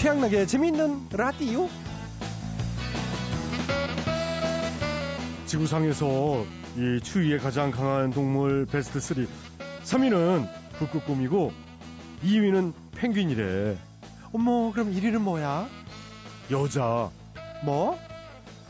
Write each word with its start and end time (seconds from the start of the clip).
최양락의 0.00 0.46
재미있는 0.46 1.10
라디오. 1.12 1.68
지구상에서 5.44 6.46
이 6.78 7.00
추위에 7.02 7.36
가장 7.36 7.70
강한 7.70 8.10
동물 8.10 8.64
베스트 8.64 8.98
3. 8.98 9.26
3위는 9.82 10.48
북극곰이고 10.78 11.52
2위는 12.24 12.72
펭귄이래. 12.96 13.76
어머, 14.32 14.72
그럼 14.72 14.90
1위는 14.90 15.18
뭐야? 15.18 15.68
여자. 16.50 17.10
뭐? 17.62 17.98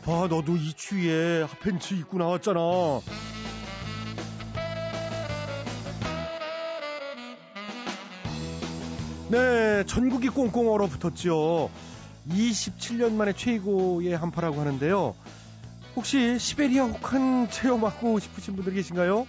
봐, 0.05 0.27
너도 0.29 0.57
이 0.57 0.73
추위에 0.73 1.43
핫팬츠 1.43 1.95
입고 1.95 2.19
나왔잖아. 2.19 2.59
네, 9.31 9.85
전국이 9.87 10.29
꽁꽁 10.29 10.73
얼어붙었죠. 10.73 11.71
27년 12.29 13.13
만에 13.13 13.33
최고의 13.33 14.17
한파라고 14.17 14.61
하는데요. 14.61 15.15
혹시 15.95 16.37
시베리아 16.37 16.87
혹한 16.87 17.49
체험하고 17.49 18.19
싶으신 18.19 18.57
분들 18.57 18.75
계신가요? 18.75 19.29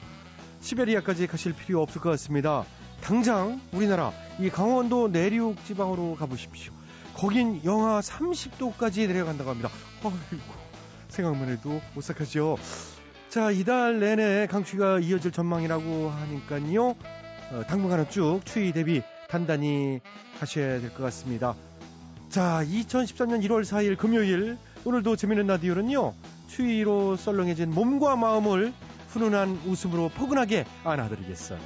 시베리아까지 0.61 1.27
가실 1.27 1.53
필요 1.53 1.83
없을 1.83 2.01
것 2.01 2.09
같습니다. 2.09 2.65
당장 3.03 3.61
우리나라 3.71 4.11
이 4.39 4.49
강원도 4.49 5.07
내륙 5.07 5.63
지방으로 5.65 6.15
가보십시오. 6.15 6.73
거긴 7.13 7.61
영하 7.63 7.99
30도까지 7.99 9.07
내려간다고 9.07 9.51
합니다. 9.51 9.69
아이고, 10.03 10.43
생각만 11.09 11.47
해도 11.49 11.79
오싹하죠. 11.95 12.57
자, 13.29 13.51
이달 13.51 13.99
내내 13.99 14.47
강추위가 14.47 14.97
이어질 14.97 15.31
전망이라고 15.31 16.09
하니까요. 16.09 16.87
어, 17.51 17.63
당분간은 17.67 18.09
쭉 18.09 18.41
추위 18.45 18.71
대비 18.71 19.03
단단히 19.31 20.01
하셔야 20.39 20.81
될 20.81 20.89
것 20.93 21.03
같습니다. 21.03 21.55
자, 22.29 22.61
2013년 22.65 23.41
1월 23.45 23.63
4일 23.63 23.97
금요일 23.97 24.57
오늘도 24.83 25.15
재밌는 25.15 25.47
라디오는요. 25.47 26.13
추위로 26.49 27.15
썰렁해진 27.15 27.69
몸과 27.71 28.17
마음을 28.17 28.73
훈훈한 29.07 29.61
웃음으로 29.65 30.09
포근하게 30.09 30.65
안아드리겠어요. 30.83 31.59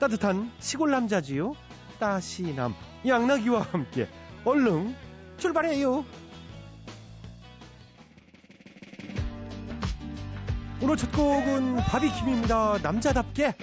따뜻한 0.00 0.50
시골 0.58 0.90
남자지요. 0.90 1.54
따시남 2.00 2.74
양나기와 3.06 3.62
함께 3.62 4.08
얼른 4.44 4.94
출발해요. 5.38 6.04
오늘 10.82 10.96
첫 10.96 11.10
곡은 11.12 11.76
바비킴입니다. 11.76 12.78
남자답게. 12.82 13.54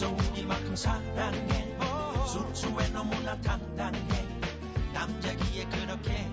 웃어우기만큼 0.00 0.76
사랑해. 0.76 1.76
순수해 2.26 2.88
너무나 2.90 3.38
당당해. 3.42 3.98
남자기에 4.94 5.64
그렇게 5.64 6.26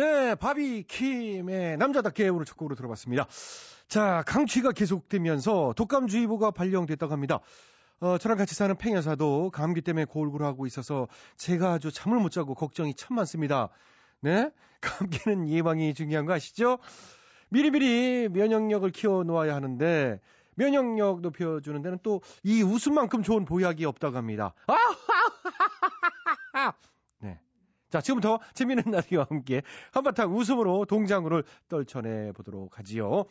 네, 0.00 0.34
바비킴의 0.34 1.76
남자답게 1.76 2.30
오늘 2.30 2.46
첫 2.46 2.56
곡으로 2.56 2.74
들어봤습니다. 2.74 3.26
자, 3.86 4.24
강취가 4.26 4.72
계속되면서 4.72 5.74
독감주의보가 5.76 6.52
발령됐다고 6.52 7.12
합니다. 7.12 7.40
어, 8.00 8.16
저랑 8.16 8.38
같이 8.38 8.54
사는 8.54 8.74
팽 8.78 8.94
여사도 8.94 9.50
감기 9.50 9.82
때문에 9.82 10.06
골골하고 10.06 10.64
있어서 10.64 11.06
제가 11.36 11.72
아주 11.74 11.92
잠을 11.92 12.18
못 12.18 12.30
자고 12.30 12.54
걱정이 12.54 12.94
참 12.94 13.16
많습니다. 13.16 13.68
네? 14.22 14.50
감기는 14.80 15.46
예방이 15.50 15.92
중요한 15.92 16.24
거 16.24 16.32
아시죠? 16.32 16.78
미리미리 17.50 18.30
면역력을 18.30 18.90
키워 18.92 19.22
놓아야 19.22 19.54
하는데 19.54 20.18
면역력 20.54 21.20
높여주는 21.20 21.82
데는 21.82 21.98
또 22.02 22.22
이 22.42 22.62
웃음만큼 22.62 23.22
좋은 23.22 23.44
보약이 23.44 23.84
없다고 23.84 24.16
합니다. 24.16 24.54
네. 26.54 26.70
자, 27.90 28.00
지금부터 28.00 28.40
재미있는 28.54 28.84
라디오와 28.92 29.26
함께 29.28 29.62
한바탕 29.92 30.34
웃음으로 30.34 30.84
동장구를 30.86 31.44
떨쳐내 31.68 32.32
보도록 32.32 32.78
하지요. 32.78 33.24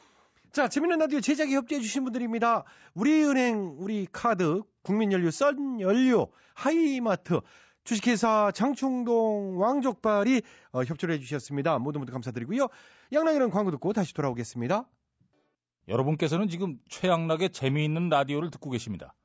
자, 0.52 0.68
재밌는 0.68 1.00
라디오 1.00 1.22
제작에 1.22 1.54
협조해 1.54 1.82
주신 1.82 2.04
분들입니다. 2.04 2.64
우리은행, 2.94 3.76
우리카드, 3.78 4.64
국민연료, 4.84 5.32
썬연료, 5.32 6.28
하이마트, 6.56 7.42
주식회사 7.84 8.52
장충동 8.54 9.60
왕족발이 9.60 10.42
어, 10.72 10.84
협조를 10.84 11.16
해주셨습니다. 11.16 11.80
모두 11.80 12.00
모두 12.00 12.12
감사드리고요. 12.12 12.68
양락이는 13.14 13.50
광고 13.50 13.72
듣고 13.72 13.94
다시 13.94 14.14
돌아오겠습니다. 14.14 14.88
여러분께서는 15.88 16.50
지금 16.50 16.78
최양락의 16.90 17.50
재미있는 17.52 18.10
라디오를 18.10 18.52
듣고 18.52 18.70
계십니다. 18.70 19.16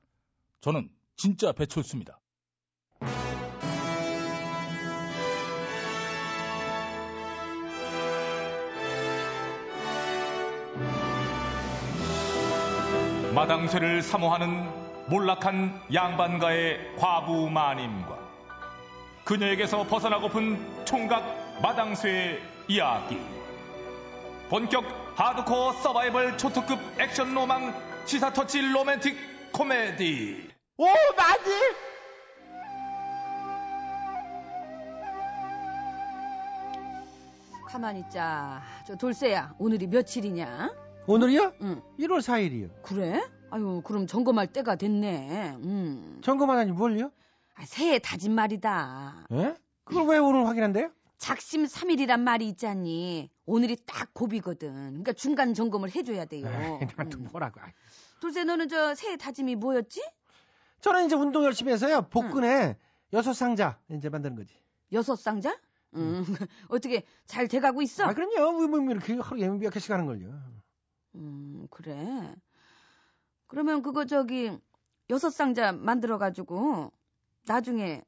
저는 0.60 0.88
진짜 1.16 1.52
배철수입니다. 1.52 2.20
마당쇠를 13.34 14.00
사모하는 14.00 14.70
몰락한 15.08 15.82
양반가의 15.92 16.94
과부 16.96 17.50
마님과 17.50 18.16
그녀에게서 19.24 19.84
벗어나고픈 19.84 20.84
총각 20.84 21.60
마당쇠의 21.60 22.40
이야기. 22.68 23.18
본격 24.48 24.84
하드코어 25.16 25.72
서바이벌 25.72 26.38
초특급 26.38 26.78
액션 27.00 27.34
로망 27.34 27.74
시사 28.06 28.32
터치 28.32 28.60
로맨틱 28.60 29.16
코미디. 29.52 30.50
오, 30.76 30.84
마님! 31.16 31.74
가만히 37.66 38.00
있자. 38.00 38.62
저 38.86 38.94
돌쇠야, 38.94 39.54
오늘이 39.58 39.88
며칠이냐? 39.88 40.83
오늘이요? 41.06 41.52
응. 41.62 41.82
1월 41.98 42.18
4일이요. 42.20 42.82
그래? 42.82 43.22
아유, 43.50 43.82
그럼 43.84 44.06
점검할 44.06 44.46
때가 44.48 44.76
됐네. 44.76 45.56
음. 45.62 46.20
점검하다니 46.22 46.72
뭘요? 46.72 47.10
아, 47.54 47.64
새해 47.66 47.98
다진 47.98 48.34
말이다. 48.34 49.26
예? 49.32 49.54
그걸 49.84 50.06
왜 50.08 50.18
오늘 50.18 50.46
확인한대요? 50.46 50.90
작심 51.18 51.64
3일이란 51.64 52.20
말이 52.20 52.48
있잖니. 52.48 53.30
오늘이 53.46 53.76
딱 53.86 54.12
고비거든. 54.14 54.70
그러니까 54.88 55.12
중간 55.12 55.54
점검을 55.54 55.94
해줘야 55.94 56.24
돼요. 56.24 56.46
나또 56.96 57.18
음. 57.18 57.28
뭐라고. 57.30 57.60
돌쇠 58.20 58.44
너는 58.44 58.68
저 58.68 58.94
새해 58.94 59.16
다짐이 59.16 59.56
뭐였지? 59.56 60.02
저는 60.80 61.06
이제 61.06 61.14
운동 61.14 61.44
열심히 61.44 61.72
해서요. 61.72 62.08
복근에 62.10 62.76
여섯 63.12 63.34
상자 63.34 63.78
이제 63.90 64.08
만드는 64.08 64.36
거지. 64.36 64.54
여섯 64.92 65.16
상자? 65.16 65.56
음. 65.94 66.24
어떻게 66.68 67.04
잘 67.26 67.46
돼가고 67.46 67.82
있어? 67.82 68.04
아, 68.04 68.14
그럼요. 68.14 68.58
왜, 68.58 68.66
뭐, 68.66 68.80
이렇게 68.80 69.14
하루 69.14 69.40
예면 69.40 69.60
몇 69.60 69.70
개씩 69.70 69.90
하는 69.92 70.06
걸요. 70.06 70.32
음, 71.14 71.66
그래. 71.70 72.34
그러면 73.46 73.82
그거 73.82 74.04
저기 74.06 74.50
여섯 75.10 75.30
상자 75.30 75.72
만들어 75.72 76.18
가지고 76.18 76.92
나중에 77.46 78.02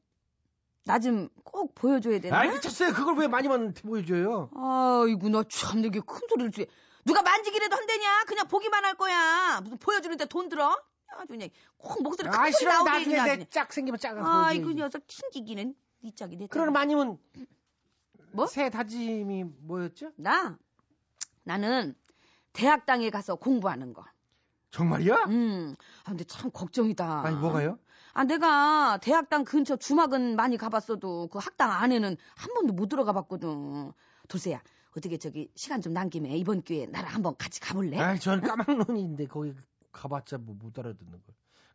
나 0.85 0.99
좀 1.01 1.29
꼭 1.45 1.75
보여줘야 1.75 2.21
되나? 2.21 2.39
아이, 2.39 2.51
미쳤어요. 2.51 2.93
그걸 2.93 3.17
왜 3.17 3.29
많이만 3.29 3.75
보여줘요? 3.75 4.51
아이고 4.55 5.29
나 5.31 5.43
참 5.45 5.83
되게 5.83 6.01
큰 6.01 6.21
소리를 6.29 6.51
지 6.53 6.67
누가 7.05 7.23
만지기라도 7.23 7.75
한대냐? 7.77 8.25
그냥 8.27 8.47
보기만 8.49 8.85
할 8.85 8.95
거야. 8.95 9.61
무슨 9.63 9.79
보여주는데 9.79 10.27
돈 10.27 10.49
들어? 10.49 10.77
아주 11.09 11.29
그냥 11.29 11.49
꼭 11.79 12.03
목소리 12.03 12.29
아, 12.29 12.31
큰 12.33 12.39
소리 12.53 12.53
싫어. 12.53 12.73
나오게 12.73 12.91
나중에 12.91 13.17
그냥. 13.17 13.39
내짝 13.39 13.73
생기면 13.73 13.99
짝을 13.99 14.23
아이고 14.23 14.65
보여줘야지. 14.67 14.75
녀석 14.77 15.07
튕기기는 15.07 15.75
네 16.03 16.11
짝이 16.15 16.37
내 16.37 16.47
그러면 16.49 16.73
마님은 16.73 17.19
뭐? 18.33 18.47
새 18.47 18.69
다짐이 18.71 19.45
뭐였죠? 19.45 20.13
나 20.17 20.59
나는 21.45 21.95
대학당에 22.57 23.11
가서 23.11 23.37
공부하는 23.37 23.93
거. 23.93 24.05
정말이야? 24.71 25.25
음. 25.29 25.75
아 26.05 26.09
근데 26.11 26.25
참 26.25 26.51
걱정이다. 26.51 27.23
아니, 27.27 27.37
뭐가요? 27.37 27.79
아, 28.15 28.25
내가 28.25 28.99
대학당 29.03 29.45
근처 29.45 29.77
주막은 29.77 30.37
많이 30.37 30.57
가봤어도 30.57 31.29
그 31.29 31.39
학당 31.39 31.71
안에는 31.71 32.17
한 32.35 32.55
번도 32.55 32.73
못 32.73 32.89
들어가 32.89 33.13
봤거든. 33.13 33.93
돌쇠야, 34.29 34.61
어떻게 34.97 35.19
저기 35.19 35.51
시간 35.55 35.83
좀난 35.83 36.09
김에 36.09 36.37
이번 36.37 36.63
기회에 36.63 36.87
나랑 36.87 37.13
한번 37.15 37.37
같이 37.37 37.61
가볼래? 37.61 37.99
아이, 37.99 38.19
저는 38.19 38.41
까막눈인데 38.49 39.27
거기 39.27 39.55
가봤자 39.93 40.39
뭐 40.39 40.57
못 40.59 40.79
알아듣는 40.79 41.13
걸. 41.13 41.21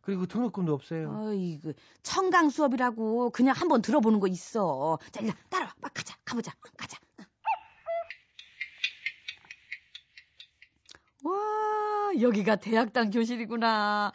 그리고 0.00 0.26
등록금도 0.26 0.74
없어요. 0.74 1.14
어이구, 1.28 1.74
청강 2.02 2.50
수업이라고 2.50 3.30
그냥 3.30 3.54
한번 3.56 3.82
들어보는 3.82 4.18
거 4.18 4.26
있어. 4.26 4.98
자, 5.12 5.20
일단 5.20 5.36
따라와. 5.48 5.72
막 5.80 5.94
가자. 5.94 6.16
가보자. 6.24 6.52
응, 6.66 6.70
가자. 6.76 6.98
와, 11.22 11.32
여기가 12.20 12.56
대학당 12.56 13.10
교실이구나. 13.10 14.12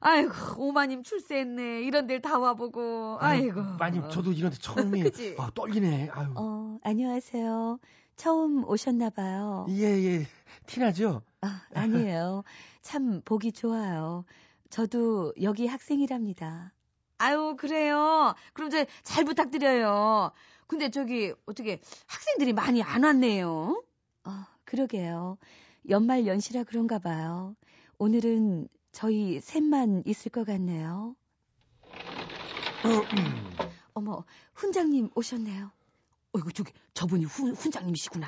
아이고, 0.00 0.32
오마님 0.58 1.02
출세했네. 1.02 1.82
이런 1.82 2.06
데를 2.06 2.20
다 2.20 2.38
와보고. 2.38 3.18
아이고. 3.20 3.62
마님, 3.78 4.08
저도 4.10 4.32
이런 4.32 4.50
데 4.50 4.58
처음이에요. 4.58 5.04
그치? 5.10 5.34
아, 5.38 5.50
떨리네. 5.54 6.10
아유. 6.12 6.32
어, 6.36 6.78
안녕하세요. 6.82 7.78
처음 8.16 8.64
오셨나봐요. 8.68 9.66
예, 9.70 9.82
예. 9.82 10.26
티나죠? 10.66 11.22
아, 11.40 11.62
아니에요. 11.74 12.44
참 12.82 13.22
보기 13.24 13.52
좋아요. 13.52 14.24
저도 14.70 15.32
여기 15.42 15.66
학생이랍니다. 15.66 16.72
아유, 17.18 17.56
그래요. 17.58 18.34
그럼 18.52 18.70
저 18.70 18.84
잘 19.02 19.24
부탁드려요. 19.24 20.30
근데 20.66 20.90
저기, 20.90 21.32
어떻게, 21.46 21.80
학생들이 22.06 22.52
많이 22.52 22.82
안 22.82 23.04
왔네요. 23.04 23.82
어, 24.24 24.30
그러게요. 24.64 25.38
연말 25.88 26.26
연시라 26.26 26.64
그런가 26.64 26.98
봐요. 26.98 27.54
오늘은 27.98 28.68
저희 28.92 29.40
셋만 29.40 30.04
있을 30.06 30.30
것 30.30 30.44
같네요. 30.46 31.14
어머, 33.94 34.24
훈장님 34.54 35.10
오셨네요. 35.14 35.70
어이구, 36.32 36.52
저기, 36.52 36.72
저분이 36.94 37.24
훈, 37.24 37.54
훈장님이시구나. 37.54 38.26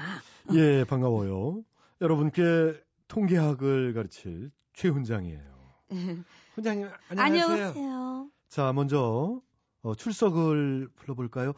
예, 0.55 0.85
반가워요. 0.85 1.65
여러분께 2.01 2.81
통계학을 3.09 3.95
가르칠 3.95 4.51
최 4.75 4.89
훈장이에요. 4.89 5.57
훈장님, 6.55 6.89
안녕하세요. 7.09 7.45
안녕하세요. 7.45 8.31
자, 8.49 8.73
먼저 8.73 9.41
어, 9.83 9.95
출석을 9.95 10.89
불러볼까요? 10.95 11.53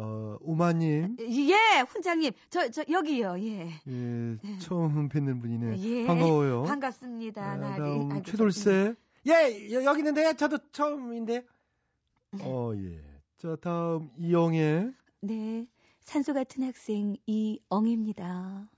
어, 0.00 0.38
우마님, 0.42 1.16
예, 1.18 1.80
훈장님. 1.80 2.30
저, 2.50 2.70
저, 2.70 2.84
여기요, 2.88 3.34
예. 3.40 3.68
예, 3.88 4.38
처음 4.60 5.08
뵙는 5.08 5.40
분이네. 5.40 5.76
예. 5.80 6.06
반가워요. 6.06 6.62
반갑습니다. 6.62 7.42
아, 7.42 7.56
나리. 7.56 7.78
다음 7.80 8.12
아이고, 8.12 8.22
최돌세. 8.22 8.94
예, 9.26 9.72
여, 9.72 9.92
기 9.94 9.98
있는데 9.98 10.36
저도 10.36 10.58
처음인데. 10.70 11.44
어, 12.42 12.70
예. 12.76 13.02
자, 13.38 13.56
다음 13.60 14.12
이영애, 14.18 14.92
네, 15.20 15.66
산소 15.98 16.32
같은 16.32 16.62
학생 16.62 17.16
이엉입니다. 17.26 18.68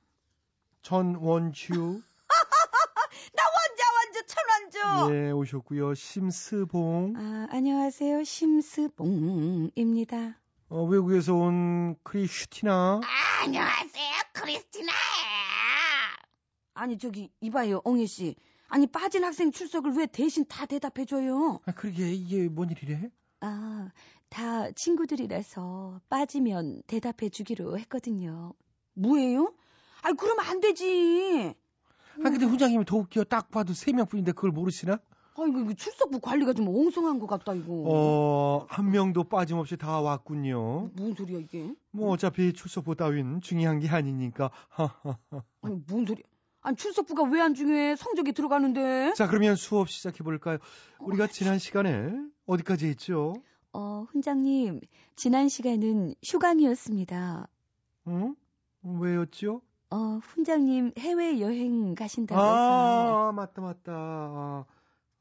전원주, 0.80 1.72
나 3.36 3.42
원자, 3.44 3.84
원주, 3.98 4.24
천원주. 4.26 5.14
예, 5.14 5.30
오셨고요. 5.32 5.92
심스봉, 5.92 7.12
아, 7.18 7.46
안녕하세요. 7.50 8.24
심스봉입니다. 8.24 9.00
어, 10.72 10.84
외국에서 10.84 11.34
온 11.34 11.96
크리슈티나, 12.04 13.00
안녕하세요, 13.42 14.12
크리스티나. 14.32 14.92
아니, 16.74 16.96
저기, 16.96 17.28
이봐요, 17.40 17.80
엉애 17.84 18.06
씨. 18.06 18.36
아니, 18.68 18.86
빠진 18.86 19.24
학생 19.24 19.50
출석을 19.50 19.94
왜 19.96 20.06
대신 20.06 20.46
다 20.46 20.66
대답해줘요? 20.66 21.58
아, 21.66 21.72
그러게 21.72 22.12
이게 22.12 22.48
뭔 22.48 22.70
일이래? 22.70 23.10
아, 23.40 23.88
다 24.28 24.70
친구들이라서 24.70 26.02
빠지면 26.08 26.82
대답해 26.86 27.30
주기로 27.30 27.76
했거든요. 27.80 28.54
뭐예요? 28.94 29.52
아니, 30.02 30.16
그러면 30.16 30.46
안 30.46 30.60
되지. 30.60 31.52
아, 32.24 32.30
근데 32.30 32.46
훈장님이 32.46 32.84
더 32.84 32.96
웃겨. 32.96 33.24
딱 33.24 33.50
봐도 33.50 33.72
세 33.72 33.90
명뿐인데 33.92 34.30
그걸 34.32 34.52
모르시나? 34.52 35.00
아이고, 35.36 35.60
이거 35.60 35.72
출석부 35.74 36.20
관리가 36.20 36.52
좀 36.52 36.68
엉성한 36.68 37.18
것 37.18 37.26
같다, 37.26 37.54
이거. 37.54 37.72
어, 37.86 38.66
한 38.68 38.90
명도 38.90 39.24
빠짐없이 39.24 39.76
다 39.76 40.00
왔군요. 40.00 40.90
뭔 40.94 41.14
소리야, 41.14 41.38
이게? 41.38 41.72
뭐 41.92 42.10
어차피 42.10 42.52
출석부 42.52 42.94
따윈 42.96 43.40
중요한 43.40 43.78
게 43.78 43.88
아니니까. 43.88 44.50
아니, 45.62 45.80
뭔 45.88 46.04
소리야. 46.06 46.24
아니, 46.62 46.76
출석부가 46.76 47.22
왜 47.30 47.40
안 47.40 47.54
중요해? 47.54 47.96
성적이 47.96 48.32
들어가는데. 48.32 49.14
자, 49.14 49.26
그러면 49.28 49.56
수업 49.56 49.88
시작해 49.88 50.22
볼까요? 50.22 50.58
우리가 50.98 51.26
지난 51.26 51.58
시간에 51.58 52.12
어디까지 52.46 52.86
했죠? 52.88 53.34
어, 53.72 54.04
훈장님, 54.10 54.80
지난 55.16 55.48
시간은 55.48 56.14
휴강이었습니다. 56.24 57.48
응? 58.08 58.34
왜였죠? 58.82 59.62
어, 59.90 60.18
훈장님 60.22 60.92
해외여행 60.98 61.94
가신다고 61.94 62.40
해서. 62.40 63.28
아, 63.28 63.32
맞다, 63.32 63.62
맞다. 63.62 64.66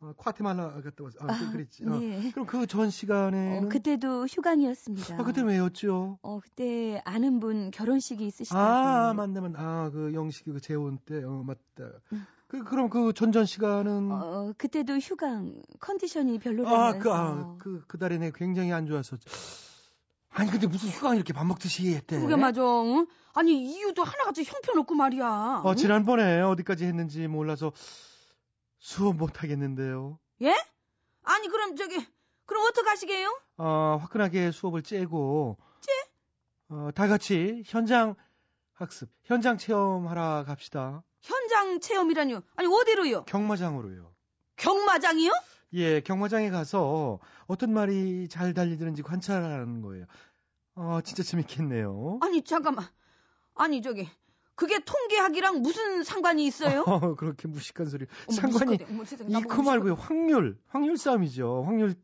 아, 0.01 0.07
아, 0.07 0.13
콰테말라 0.18 0.81
갔다 0.81 1.04
왔어. 1.04 1.18
아, 1.19 1.28
그- 1.40 1.51
그랬지. 1.51 1.84
어. 1.86 1.90
네. 2.00 2.31
그럼 2.31 2.46
그 2.48 2.66
전 2.68 2.90
시간에는? 2.90 3.66
어, 3.66 3.69
그때도 3.69 4.25
휴강이었습니다. 4.25 5.16
아, 5.18 5.24
그때는 5.24 5.50
왜였죠? 5.50 6.19
어, 6.22 6.40
그때 6.40 7.01
아는 7.06 7.40
분 7.40 7.72
결혼식이 7.72 8.25
있으시다고. 8.25 8.63
아, 8.63 9.13
맞네, 9.13 9.40
맞네. 9.42 9.56
아, 9.57 9.90
그 9.92 10.13
영식이 10.13 10.51
그 10.51 10.62
재혼 10.62 10.98
때, 11.00 11.24
어, 11.24 11.44
맞다. 11.46 11.92
음. 12.13 12.25
그, 12.48 12.63
그럼 12.63 12.90
그 12.90 13.13
전전 13.13 13.46
시간은? 13.46 14.12
어, 14.12 14.54
그때도 14.57 14.98
휴강 14.98 15.62
컨디션이 15.80 16.38
아, 16.38 16.40
별로라면서. 16.40 17.00
그, 17.00 17.12
아, 17.12 17.56
그, 17.60 17.84
그 17.88 17.98
달에 18.00 18.18
내 18.18 18.31
굉장히 18.34 18.72
안 18.72 18.88
좋아서. 18.88 19.18
아니, 20.31 20.50
근데 20.50 20.68
무슨 20.68 20.90
휴강 20.90 21.16
이렇게 21.16 21.34
밥 21.34 21.44
먹듯이 21.45 21.94
했대? 21.94 22.19
그게 22.19 22.36
맞아. 22.36 22.62
응? 22.84 23.06
아니, 23.34 23.63
이유도 23.75 24.04
하나같이 24.04 24.44
형편없고 24.44 24.95
말이야. 24.95 25.62
어, 25.63 25.72
응? 25.72 25.75
지난번에 25.75 26.42
어디까지 26.42 26.86
했는지 26.86 27.28
몰라서 27.28 27.72
수업 28.80 29.18
못 29.18 29.44
하겠는데요. 29.44 30.20
예? 30.42 30.56
아니, 31.24 31.48
그럼 31.50 31.76
저기, 31.76 31.96
그럼 32.46 32.66
어떡하시게요? 32.68 33.42
어, 33.58 33.98
화끈하게 34.02 34.52
수업을 34.52 34.81
째고. 34.84 35.58
째? 35.81 35.92
어, 36.70 36.90
다 36.96 37.08
같이 37.08 37.64
현장 37.66 38.16
학습, 38.74 39.10
현장 39.24 39.58
체험하러 39.58 40.46
갑시다. 40.46 41.04
현장 41.22 41.80
체험이라뇨. 41.81 42.42
아니, 42.56 42.68
어디로요? 42.68 43.26
경마장으로요. 43.26 44.14
경마장이요? 44.56 45.31
예, 45.74 46.02
경마장에 46.02 46.50
가서 46.50 47.20
어떤 47.48 47.74
말이 47.74 48.28
잘 48.30 48.54
달리드는지 48.54 49.04
관찰하는 49.04 49.81
거예요. 49.81 50.06
어, 50.76 51.00
진짜 51.04 51.22
재밌겠네요. 51.24 52.20
아니, 52.22 52.42
잠깐만. 52.44 52.86
아니, 53.56 53.81
저기, 53.81 54.10
그게 54.60 54.78
통계학이랑 54.80 55.62
무슨 55.62 56.04
상관이 56.04 56.46
있어요? 56.46 56.82
어, 56.86 57.16
그렇게 57.16 57.48
무식한 57.48 57.88
소리. 57.88 58.08
어머, 58.28 58.36
상관이. 58.42 58.78
어머, 58.90 59.06
세상에, 59.06 59.30
이거 59.40 59.64
말고요. 59.64 59.94
확률, 59.94 60.58
확률 60.68 60.98
싸움이죠. 60.98 61.64
확률 61.66 61.96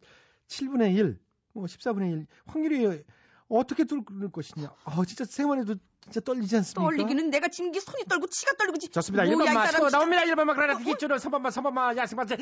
7분의 0.47 0.95
1, 0.95 1.19
뭐 1.51 1.65
14분의 1.65 2.11
1. 2.13 2.27
확률이 2.45 3.03
어떻게 3.49 3.83
뚫을 3.83 4.31
것이냐. 4.31 4.73
아, 4.85 5.03
진짜 5.05 5.25
생활에도 5.25 5.75
진짜 5.99 6.21
떨리지 6.21 6.55
않습니까? 6.55 6.81
떨리기는 6.89 7.29
내가 7.29 7.47
이게 7.47 7.81
손이 7.81 8.05
떨고 8.05 8.27
치가 8.27 8.53
떨리고 8.53 8.77
지- 8.77 8.87
좋습니다. 8.87 9.25
뭐야, 9.25 9.35
이 9.35 9.37
1번만 9.37 9.53
사람 9.53 9.71
치고. 9.71 9.89
나옵니다. 9.89 10.23
1번만 10.23 10.55
그러나 10.55 10.77
기초로 10.79 11.17
3번만 11.17 11.47
3번만 11.51 11.97
야생만 11.97 12.25
잘. 12.27 12.37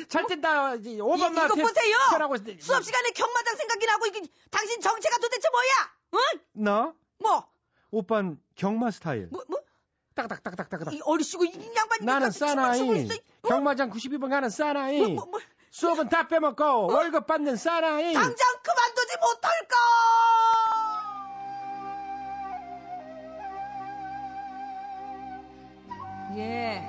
이제 0.75 0.97
5번만 0.97 1.45
이거 1.45 1.55
보세요! 1.55 1.95
하고 2.11 2.35
수업 2.59 2.83
시간에 2.83 3.09
경마장 3.15 3.55
생각이 3.55 3.85
나고 3.87 4.05
이게 4.05 4.21
당신 4.51 4.79
정체가 4.79 5.17
도대체 5.17 5.47
뭐야? 5.49 6.21
응? 6.35 6.39
나 6.63 6.93
뭐? 7.17 7.47
오빤 7.89 8.37
경마 8.55 8.91
스타일. 8.91 9.29
뭐? 9.31 9.43
뭐? 9.47 9.59
딱딱딱딱딱딱. 10.15 10.93
이 10.93 11.01
어리시고 11.03 11.45
이 11.45 11.51
양반이 11.75 12.05
나는. 12.05 12.29
있어. 12.29 12.45
어? 12.45 13.47
경마장 13.47 13.89
92번 13.89 14.29
가는 14.29 14.49
사나이. 14.49 14.99
뭐, 14.99 15.09
뭐, 15.09 15.25
뭐. 15.25 15.39
수업은 15.71 16.09
다 16.09 16.27
빼먹고 16.27 16.87
월급 16.93 17.25
받는 17.25 17.55
사나이. 17.55 18.13
당장 18.13 18.35
그만두지 18.61 19.17
못할까? 19.21 19.75
예. 26.35 26.83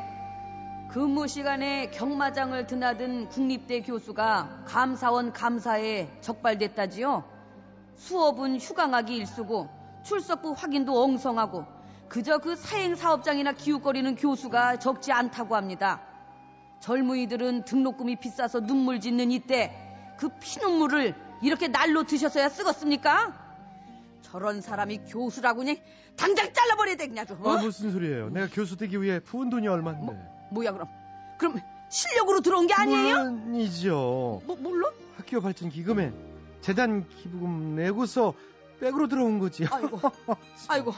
근무 0.90 1.26
시간에 1.26 1.90
경마장을 1.90 2.66
드나든 2.66 3.28
국립대 3.30 3.82
교수가 3.82 4.64
감사원 4.66 5.32
감사에 5.32 6.08
적발됐다지요. 6.20 7.24
수업은 7.96 8.60
휴강하기 8.60 9.16
일쑤고 9.16 9.68
출석부 10.04 10.54
확인도 10.56 11.02
엉성하고 11.02 11.73
그저 12.14 12.38
그 12.38 12.54
사행 12.54 12.94
사업장이나 12.94 13.54
기웃거리는 13.54 14.14
교수가 14.14 14.78
적지 14.78 15.11
않다고 15.11 15.56
합니다. 15.56 16.00
젊은이들은 16.78 17.64
등록금이 17.64 18.21
비싸서 18.21 18.61
눈물 18.61 19.00
짓는 19.00 19.33
이때 19.33 20.14
그 20.16 20.28
피눈물을 20.40 21.12
이렇게 21.42 21.66
날로 21.66 22.04
드셔서야 22.04 22.50
쓰겠습니까? 22.50 23.35
저런 24.23 24.61
사람이 24.61 24.99
교수라고 25.09 25.59
그냥 25.59 25.75
당장 26.14 26.52
잘라버려야 26.52 26.94
되겠냐고. 26.94 27.35
어? 27.49 27.54
아, 27.54 27.61
무슨 27.61 27.90
소리예요? 27.90 28.30
내가 28.30 28.47
교수 28.47 28.76
되기 28.76 29.02
위해 29.02 29.18
부은 29.18 29.50
돈이 29.50 29.66
얼마인데? 29.66 30.16
뭐야 30.52 30.71
그럼? 30.71 30.87
그럼 31.37 31.59
실력으로 31.88 32.42
들어온 32.42 32.68
게 32.68 32.75
아니에요? 32.75 33.25
물론이죠. 33.25 34.42
뭐 34.47 34.56
물론? 34.61 34.92
학교 35.16 35.40
발전 35.40 35.68
기금에 35.68 36.12
재단 36.61 37.09
기부금 37.09 37.75
내고서 37.75 38.35
백으로 38.78 39.09
들어온 39.09 39.40
거지. 39.40 39.66
아이고, 39.68 39.99
아이고, 40.68 40.94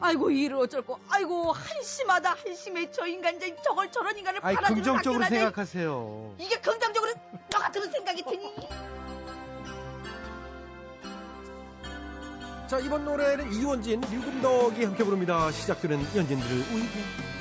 아이고 0.00 0.30
이를 0.30 0.56
어쩔고, 0.56 0.98
아이고 1.08 1.52
한심하다 1.52 2.34
한심해 2.34 2.90
저 2.90 3.06
인간 3.06 3.38
저 3.40 3.46
저걸 3.62 3.90
저런 3.90 4.16
인간을 4.16 4.40
아이, 4.42 4.54
받아주는 4.54 4.82
긍정적으로. 4.82 5.24
생각하세요. 5.24 6.34
이게 6.38 6.60
긍정적으로 6.60 7.12
너 7.50 7.58
같은 7.58 7.90
생각이 7.90 8.22
드니? 8.22 8.54
자, 12.68 12.78
이번 12.78 13.04
노래는 13.06 13.52
이원진, 13.54 14.00
류금덕이 14.02 14.84
함께 14.84 15.02
부릅니다. 15.02 15.50
시작되는 15.50 15.98
연진들을 16.14 16.58
울게. 16.58 17.37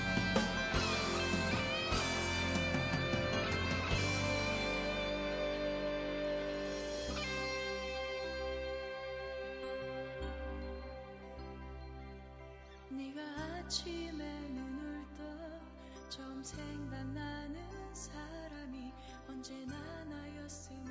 네가 12.98 13.22
아침에 13.22 14.50
눈을 14.50 15.06
떠 15.16 16.10
처음 16.10 16.44
생각나는 16.44 17.94
사람이 17.94 18.92
언제나 19.28 20.04
나였으면 20.06 20.88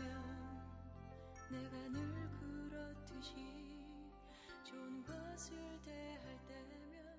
내가 1.50 1.76
늘 1.88 2.30
그렇듯이 2.38 3.34
좋은 4.62 5.04
것을 5.04 5.56
대할 5.84 6.38
때면 6.46 7.18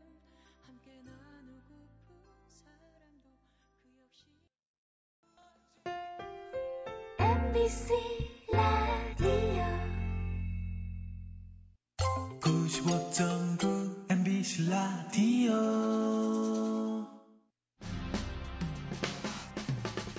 함께 0.65 1.01
나누고픈 1.03 2.15
사람도 2.48 3.27
그 3.82 3.89
역시 4.01 4.25
MBC 7.20 7.94
라디오. 8.53 9.65
95.9 12.39 13.76
MBC 14.48 14.70
라디오 14.70 15.51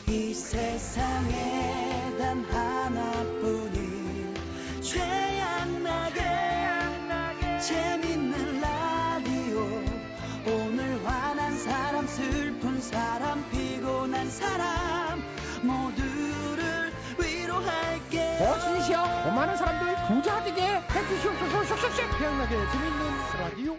이 0.07 0.35
세상에 0.35 2.15
단 2.19 2.45
하나뿐인 2.45 4.35
최양락의 4.83 6.23
재밌는 7.63 8.61
라디오. 8.61 9.61
오늘 10.47 11.07
화난 11.07 11.57
사람 11.57 12.07
슬픈 12.07 12.83
사람 12.83 13.51
피곤한 13.51 14.31
사람 14.31 15.23
모두를 15.63 16.93
위로할게. 17.19 18.37
버스니시여 18.39 19.33
많은 19.35 19.57
사람들 19.57 19.97
부자 20.07 20.45
되게 20.45 20.67
해주시옵소서. 20.67 21.65
쏙쏙쏙 21.65 22.19
태양나게 22.19 22.55
재밌는 22.55 23.19
라디오 23.39 23.79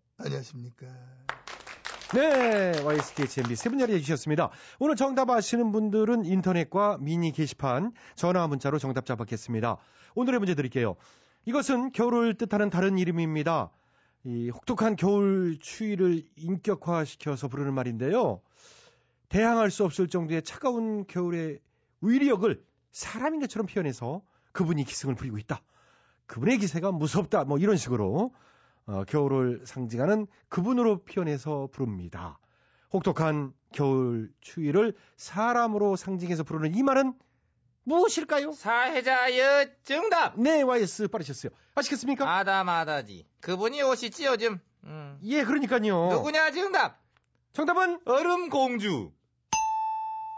안녕하십니까. 0.23 0.87
네, 2.13 2.79
YSTHMB 2.83 3.55
세분 3.55 3.79
자리해 3.79 3.99
주셨습니다. 3.99 4.51
오늘 4.79 4.95
정답 4.95 5.29
아시는 5.29 5.71
분들은 5.71 6.25
인터넷과 6.25 6.97
미니 6.99 7.31
게시판, 7.31 7.91
전화 8.15 8.45
문자로 8.47 8.77
정답 8.77 9.05
잡았겠습니다. 9.05 9.77
오늘의 10.15 10.39
문제 10.39 10.53
드릴게요. 10.53 10.95
이것은 11.45 11.91
겨울을 11.91 12.35
뜻하는 12.35 12.69
다른 12.69 12.99
이름입니다. 12.99 13.71
이 14.25 14.49
혹독한 14.49 14.95
겨울 14.95 15.57
추위를 15.59 16.23
인격화시켜서 16.35 17.47
부르는 17.47 17.73
말인데요. 17.73 18.41
대항할 19.29 19.71
수 19.71 19.85
없을 19.85 20.07
정도의 20.07 20.43
차가운 20.43 21.07
겨울의 21.07 21.59
위력을 22.01 22.63
사람인 22.91 23.39
것처럼 23.39 23.65
표현해서 23.65 24.21
그분이 24.51 24.83
기승을 24.83 25.15
부리고 25.15 25.37
있다. 25.39 25.61
그분의 26.27 26.59
기세가 26.59 26.91
무섭다. 26.91 27.45
뭐 27.45 27.57
이런 27.57 27.77
식으로 27.77 28.33
어, 28.91 29.05
겨울을 29.05 29.61
상징하는 29.65 30.27
그분으로 30.49 31.03
표현해서 31.05 31.69
부릅니다. 31.71 32.37
혹독한 32.91 33.53
겨울 33.73 34.33
추위를 34.41 34.93
사람으로 35.15 35.95
상징해서 35.95 36.43
부르는 36.43 36.75
이 36.75 36.83
말은 36.83 37.13
무엇일까요? 37.83 38.51
사회자의 38.51 39.73
정답. 39.83 40.37
네, 40.37 40.61
YS 40.61 41.07
빠르셨어요. 41.07 41.51
아시겠습니까? 41.75 42.29
아다마다지. 42.29 43.25
그분이 43.39 43.81
오시지 43.81 44.25
요즘. 44.25 44.59
음. 44.83 45.17
예, 45.23 45.45
그러니까요. 45.45 46.09
누구냐 46.09 46.51
정답. 46.51 46.99
정답은 47.53 48.01
얼음 48.05 48.49
공주. 48.49 49.13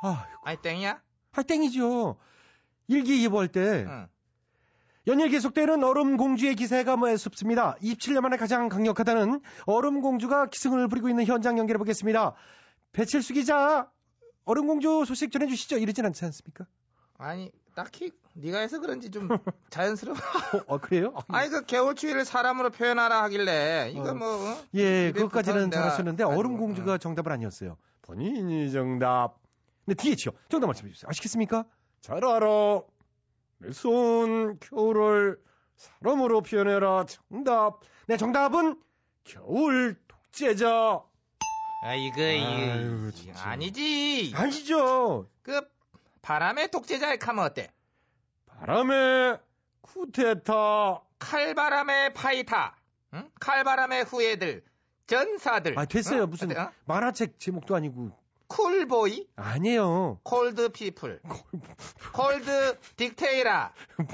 아, 0.01 0.27
아이 0.43 0.57
땡이야? 0.57 1.01
아 1.31 1.41
땡이죠. 1.41 2.17
일기예보할 2.87 3.47
때 3.47 3.85
응. 3.87 4.07
연일 5.05 5.29
계속되는 5.29 5.83
얼음 5.83 6.15
공주의 6.15 6.55
기세가 6.55 6.95
무섭습니다. 6.95 7.75
27년 7.81 8.21
만에 8.21 8.37
가장 8.37 8.69
강력하다는 8.69 9.41
얼음 9.65 10.01
공주가 10.01 10.45
기승을 10.47 10.87
부리고 10.87 11.09
있는 11.09 11.25
현장 11.25 11.57
연결해 11.57 11.77
보겠습니다. 11.77 12.35
배칠수 12.93 13.33
기자, 13.33 13.89
얼음 14.45 14.67
공주 14.67 15.03
소식 15.05 15.31
전해주시죠. 15.31 15.77
이러진 15.77 16.05
않지 16.05 16.23
않습니까? 16.23 16.65
아니 17.17 17.51
딱히 17.75 18.11
네가 18.33 18.59
해서 18.59 18.79
그런지 18.79 19.11
좀 19.11 19.27
자연스러워. 19.71 20.17
어, 20.67 20.77
그래요? 20.77 21.13
아니 21.27 21.49
그 21.49 21.65
겨울 21.65 21.95
추위를 21.95 22.23
사람으로 22.23 22.69
표현하라 22.69 23.23
하길래 23.23 23.91
이거 23.91 24.11
어. 24.11 24.13
뭐 24.13 24.51
어? 24.51 24.57
예, 24.73 25.11
그것까지는 25.11 25.69
잘하셨는데 25.69 26.23
얼음 26.23 26.57
공주가 26.57 26.97
정답은 26.97 27.31
아니었어요. 27.33 27.77
본인이 28.03 28.71
정답. 28.71 29.35
근데 29.85 30.01
뒤에 30.01 30.15
치요. 30.15 30.31
정답 30.47 30.67
말씀해 30.67 30.93
주세요. 30.93 31.09
아시겠습니까? 31.09 31.65
잘 31.99 32.23
알아. 32.23 32.81
내손 33.63 34.59
겨울을 34.59 35.39
사람으로 35.75 36.41
표현해라. 36.41 37.05
정답. 37.05 37.79
네, 38.07 38.17
정답은 38.17 38.81
겨울 39.23 39.95
독재자. 40.07 41.01
아 41.83 41.93
이거 41.95 42.21
아유, 42.21 42.99
이거 43.01 43.11
진짜. 43.11 43.49
아니지. 43.49 44.33
아니죠. 44.35 45.29
그 45.41 45.61
바람의 46.21 46.71
독재자의 46.71 47.19
카면 47.19 47.45
어때? 47.45 47.69
바람의 48.47 49.39
쿠데타. 49.81 51.01
칼바람의 51.19 52.13
파이타. 52.13 52.75
응? 53.13 53.29
칼바람의 53.39 54.05
후예들. 54.05 54.63
전사들. 55.07 55.77
아, 55.77 55.85
됐어요. 55.85 56.23
어? 56.23 56.27
무슨 56.27 56.57
어? 56.57 56.71
만화책 56.85 57.39
제목도 57.39 57.75
아니고. 57.75 58.11
Cool 58.53 58.90
boy. 58.90 59.27
아니에요. 59.35 60.19
Cold 60.23 60.69
people. 60.69 61.21
Cold 62.13 62.79
dictator. 62.97 63.71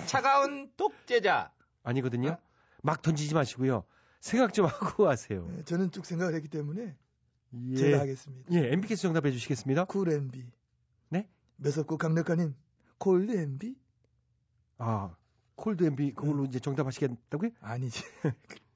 차가운 0.08 0.72
독재자. 0.78 1.52
아니거든요. 1.84 2.30
어? 2.30 2.38
막 2.82 3.02
던지지 3.02 3.34
마시고요. 3.34 3.84
생각 4.22 4.54
좀 4.54 4.66
하고 4.66 5.10
하세요. 5.10 5.46
네, 5.56 5.64
저는 5.64 5.92
쭉 5.92 6.06
생각을 6.06 6.36
했기 6.36 6.48
때문에 6.48 6.96
예. 7.54 7.76
제가 7.76 8.00
하겠습니다. 8.00 8.50
예, 8.54 8.72
MB께서 8.74 9.02
정답해 9.02 9.32
주시겠습니다. 9.32 9.86
Cool 9.86 10.10
MB. 10.12 10.46
네? 11.10 11.28
매섭고 11.58 11.98
강력한 11.98 12.41
님. 12.41 12.56
Cold 12.98 13.32
MB? 13.38 13.76
아, 14.78 15.16
콜드 15.56 15.84
MB 15.84 16.14
그걸로 16.14 16.46
이제 16.46 16.60
정답하시겠다고요? 16.60 17.52
아니지. 17.60 18.04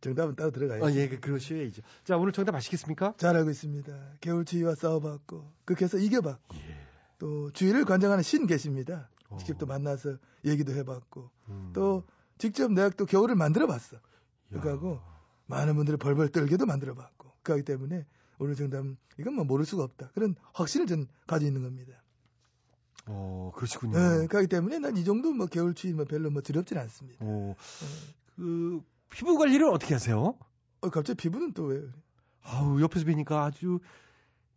정답은 0.00 0.34
따로 0.36 0.50
들어가야지. 0.50 0.84
아, 0.84 0.92
예, 0.94 1.08
그- 1.08 1.20
그러셔야죠. 1.20 1.82
자, 2.04 2.16
오늘 2.16 2.32
정답 2.32 2.54
아시겠습니까? 2.54 3.14
잘 3.18 3.36
알고 3.36 3.50
있습니다. 3.50 4.14
겨울 4.20 4.44
추위와 4.44 4.74
싸워봤고 4.74 5.52
극해서 5.64 5.98
이겨봤고 5.98 6.56
예. 6.56 6.80
또 7.18 7.50
주위를 7.52 7.84
관장하는 7.84 8.22
신 8.22 8.46
계십니다. 8.46 9.10
어. 9.28 9.36
직접 9.36 9.58
또 9.58 9.66
만나서 9.66 10.16
얘기도 10.44 10.72
해봤고 10.74 11.30
음. 11.50 11.70
또 11.74 12.04
직접 12.38 12.72
내가 12.72 12.88
또 12.90 13.04
겨울을 13.06 13.34
만들어봤어. 13.34 13.96
야. 13.98 14.00
그거하고 14.50 15.00
많은 15.46 15.76
분들을 15.76 15.98
벌벌 15.98 16.30
떨게도 16.30 16.64
만들어봤고 16.66 17.30
그렇기 17.42 17.64
때문에 17.64 18.06
오늘 18.38 18.54
정답 18.54 18.84
이건 19.18 19.34
뭐 19.34 19.44
모를 19.44 19.66
수가 19.66 19.84
없다. 19.84 20.10
그런 20.14 20.34
확신을 20.54 20.86
전 20.86 21.06
가지고 21.26 21.48
있는 21.48 21.62
겁니다. 21.62 21.92
어, 23.06 23.52
그러시군요. 23.54 23.96
예, 24.22 24.26
그렇기 24.26 24.46
때문에 24.46 24.78
난 24.78 24.96
이 24.96 25.04
정도 25.04 25.32
뭐 25.32 25.46
겨울 25.46 25.74
추위 25.74 25.92
뭐 25.92 26.04
별로 26.06 26.30
뭐 26.30 26.40
두렵진 26.42 26.78
않습니다. 26.78 27.18
어, 27.20 27.54
그 28.36 28.80
피부 29.10 29.36
관리를 29.36 29.66
어떻게 29.68 29.94
하세요? 29.94 30.34
어, 30.80 30.88
갑자기 30.90 31.16
피부는 31.16 31.52
또 31.52 31.64
왜? 31.64 31.82
아우, 32.42 32.80
옆에서 32.80 33.04
뵈니까 33.04 33.44
아주 33.44 33.80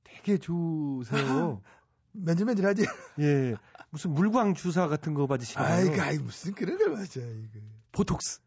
되게 0.04 0.38
좋으세요. 0.38 1.62
맨질맨질하지? 2.14 2.86
예. 3.20 3.56
무슨 3.90 4.12
물광 4.12 4.54
주사 4.54 4.88
같은 4.88 5.14
거 5.14 5.28
받으시나요? 5.28 5.68
아이, 5.74 5.90
그, 5.90 6.02
아이 6.02 6.18
무슨 6.20 6.54
그런 6.54 6.78
걸 6.78 6.92
맞아 6.92 7.20
이거. 7.20 7.60
보톡스. 7.92 8.40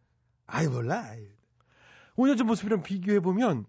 아이 0.47 0.67
몰라. 0.69 1.01
아이. 1.03 1.27
5년 2.17 2.39
전 2.39 2.47
모습이랑 2.47 2.83
비교해 2.83 3.21
보면 3.21 3.67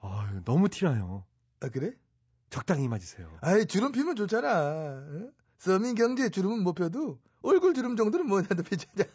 아유, 0.00 0.40
너무 0.44 0.68
티나요. 0.68 1.24
아 1.60 1.68
그래? 1.68 1.92
적당히 2.50 2.86
맞으세요. 2.88 3.36
아이 3.40 3.66
주름 3.66 3.92
피면 3.92 4.14
좋잖아. 4.14 4.48
어? 4.60 5.30
서민 5.58 5.94
경제 5.94 6.28
주름은 6.28 6.62
못 6.62 6.74
펴도 6.74 7.18
얼굴 7.42 7.74
주름 7.74 7.96
정도는 7.96 8.26
뭐냐도 8.28 8.62
피잖아. 8.62 9.08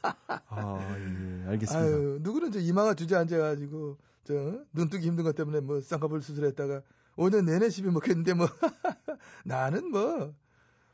아, 0.47 0.95
예, 0.97 1.30
알겠습니다. 1.51 1.85
아유 1.85 2.19
누구는 2.21 2.51
저 2.51 2.59
이마가 2.59 2.93
주저앉아가지고 2.93 3.97
저 4.23 4.33
어? 4.35 4.59
눈뜨기 4.73 5.05
힘든 5.07 5.23
것 5.23 5.35
때문에 5.35 5.59
뭐 5.61 5.81
쌍꺼풀 5.81 6.21
수술했다가 6.21 6.81
5년 7.17 7.45
내내 7.45 7.69
시비 7.69 7.89
먹겠는데 7.89 8.33
뭐 8.33 8.47
나는 9.45 9.89
뭐 9.89 10.33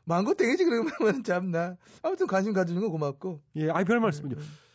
망고 0.04 0.34
땡이지 0.34 0.64
그러면 0.64 1.22
참나 1.24 1.76
아무튼 2.02 2.26
관심 2.26 2.52
가주는 2.52 2.80
거 2.80 2.88
고맙고 2.90 3.40
예, 3.56 3.70
아이 3.70 3.84
별 3.84 4.00
말씀은요. 4.00 4.36
음. 4.36 4.68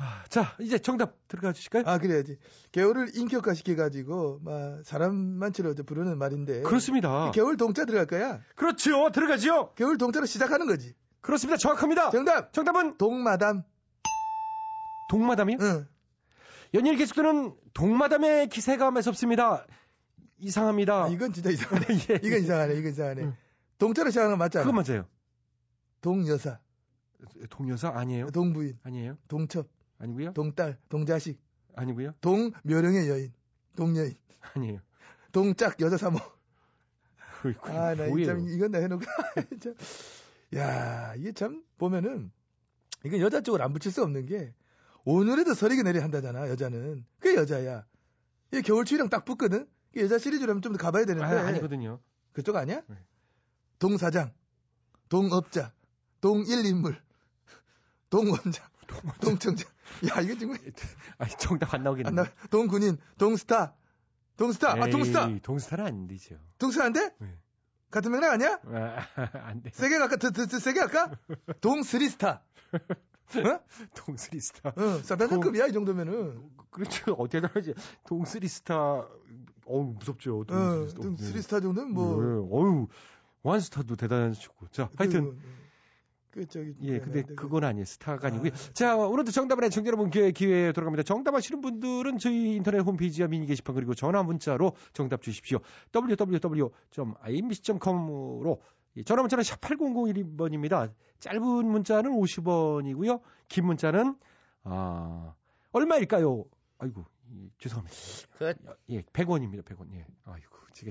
아, 0.00 0.22
자, 0.28 0.54
이제 0.60 0.78
정답 0.78 1.26
들어가 1.26 1.52
주실까요? 1.52 1.82
아 1.86 1.98
그래야지. 1.98 2.38
개울을 2.70 3.16
인격화 3.16 3.54
시켜 3.54 3.74
가지고 3.74 4.38
막 4.42 4.80
사람 4.84 5.16
많지로 5.16 5.72
이제 5.72 5.82
부르는 5.82 6.18
말인데. 6.18 6.62
그렇습니다. 6.62 7.32
개울 7.32 7.56
동자 7.56 7.84
들어갈 7.84 8.06
거야. 8.06 8.40
그렇죠. 8.54 9.10
들어가죠. 9.10 9.72
개울 9.74 9.98
동자로 9.98 10.26
시작하는 10.26 10.66
거지. 10.66 10.94
그렇습니다. 11.20 11.56
정확합니다. 11.56 12.10
정답. 12.10 12.52
정답은 12.52 12.96
동마담. 12.96 13.64
동마담이요? 15.08 15.58
응. 15.60 15.86
연일 16.74 16.96
계속되는 16.96 17.54
동마담의 17.74 18.48
기세가 18.48 18.90
매섭습니다. 18.90 19.66
이상합니다. 20.38 21.04
아, 21.04 21.08
이건 21.08 21.32
진짜 21.32 21.50
이상하네. 21.50 21.86
예. 22.10 22.20
이건 22.22 22.40
이상하네. 22.40 22.74
이건 22.74 22.92
이상하네. 22.92 23.22
응. 23.22 23.36
동자로 23.78 24.10
시작하는 24.10 24.34
거 24.34 24.36
맞잖아. 24.36 24.64
그거 24.64 24.82
맞아요. 24.82 25.06
동여사, 26.00 26.60
동여사 27.50 27.90
아니에요? 27.94 28.30
동부인, 28.30 28.78
아니에요? 28.82 29.16
동첩, 29.26 29.68
아니고요? 29.98 30.32
동딸, 30.32 30.78
동자식, 30.88 31.40
아니고요? 31.74 32.12
동묘령의 32.20 33.08
여인, 33.08 33.32
동여인, 33.76 34.14
아니에요. 34.54 34.80
동짝 35.32 35.80
여자 35.80 35.96
사모. 35.96 36.18
아, 37.62 37.94
나? 37.94 38.06
참 38.06 38.48
이건 38.48 38.70
나 38.72 38.78
해놓고. 38.78 39.04
참. 39.60 39.74
야, 40.54 41.14
이게 41.16 41.32
참 41.32 41.62
보면은 41.78 42.30
이건 43.04 43.20
여자 43.20 43.40
쪽을 43.40 43.62
안 43.62 43.72
붙일 43.72 43.92
수 43.92 44.02
없는 44.02 44.26
게 44.26 44.54
오늘에도 45.12 45.54
서리게 45.54 45.82
내리 45.84 46.00
한다잖아. 46.00 46.50
여자는 46.50 47.02
그게 47.18 47.34
여자야. 47.36 47.86
이 48.52 48.60
겨울 48.60 48.84
추위랑 48.84 49.08
딱 49.08 49.24
붙거든. 49.24 49.66
여자 49.96 50.18
시리즈라면 50.18 50.60
좀 50.60 50.72
더 50.74 50.78
가봐야 50.78 51.06
되는데. 51.06 51.26
아, 51.26 51.46
아니거든요. 51.46 51.98
그쪽 52.32 52.56
아니야? 52.56 52.82
네. 52.88 52.96
동사장, 53.78 54.34
동업자, 55.08 55.72
동일인물, 56.20 57.00
동원장, 58.10 58.66
동청장. 59.22 59.66
야, 60.14 60.20
이거 60.20 60.38
정말 60.38 60.58
아니, 61.16 61.30
정답 61.38 61.72
안안 61.72 61.84
나오겠네요. 61.84 62.14
나. 62.14 62.30
동군인, 62.50 62.98
동스타, 63.16 63.74
동스타, 64.36 64.72
아 64.72 64.90
동스타, 64.90 65.28
에이, 65.30 65.40
동스타는 65.40 65.86
안 65.86 66.06
되죠. 66.06 66.36
동스타 66.58 66.84
안 66.84 66.92
돼? 66.92 67.14
네. 67.18 67.38
같은 67.90 68.10
명랑 68.10 68.32
아니야? 68.32 68.60
아, 68.66 69.06
안 69.48 69.62
돼. 69.62 69.70
세게 69.72 69.96
갈까? 69.98 70.16
더, 70.16 70.30
더, 70.32 70.44
더 70.44 70.58
세게 70.58 70.80
갈까? 70.80 71.12
동스리스타. 71.62 72.42
어? 73.36 73.60
동스리스타. 73.94 74.70
어, 74.70 74.98
사단장급이야 75.02 75.66
이 75.66 75.72
정도면은. 75.72 76.40
그렇죠. 76.70 77.12
어떻게 77.18 77.40
다르지? 77.40 77.74
동스리스타. 78.06 79.06
어우, 79.66 79.94
무섭죠. 79.98 80.40
어, 80.40 80.44
동스리스타. 80.44 81.02
동스리스타 81.02 81.60
정도는 81.60 81.92
뭐. 81.92 82.22
네. 82.22 82.28
어유 82.50 82.86
완스타도 83.42 83.96
대단하시고. 83.96 84.68
자, 84.68 84.88
하여튼. 84.96 85.36
그, 86.30 86.30
그 86.30 86.46
저기. 86.46 86.74
예, 86.82 87.00
근데 87.00 87.22
네, 87.22 87.34
그건 87.34 87.64
아니에요. 87.64 87.84
스타가 87.84 88.28
아니고요. 88.28 88.52
아, 88.52 88.56
자, 88.72 88.96
오늘도 88.96 89.32
정답을 89.32 89.62
낸 89.62 89.70
청자 89.70 89.88
여러분 89.88 90.10
기회, 90.10 90.30
기회에 90.30 90.72
돌아갑니다. 90.72 91.02
정답 91.02 91.34
아시는 91.34 91.60
분들은 91.60 92.18
저희 92.18 92.54
인터넷 92.56 92.78
홈페이지와 92.80 93.28
미니 93.28 93.46
게시판 93.46 93.74
그리고 93.74 93.94
전화 93.94 94.22
문자로 94.22 94.72
정답 94.92 95.22
주십시오. 95.22 95.58
www.imbc.com으로 95.94 98.60
전화 99.04 99.22
문자는 99.22 99.44
샵 99.44 99.60
8001번입니다. 99.60 100.92
짧은 101.20 101.42
문자는 101.66 102.10
50원이고요. 102.12 103.20
긴 103.48 103.66
문자는 103.66 104.16
아, 104.64 105.34
얼마일까요? 105.72 106.44
아이고, 106.78 107.04
예, 107.34 107.48
죄송합니다. 107.58 107.96
그- 108.38 108.54
예, 108.90 109.02
100원입니다. 109.02 109.64
100원. 109.64 109.92
예. 109.94 110.04
아이고, 110.24 110.56
제가 110.72 110.90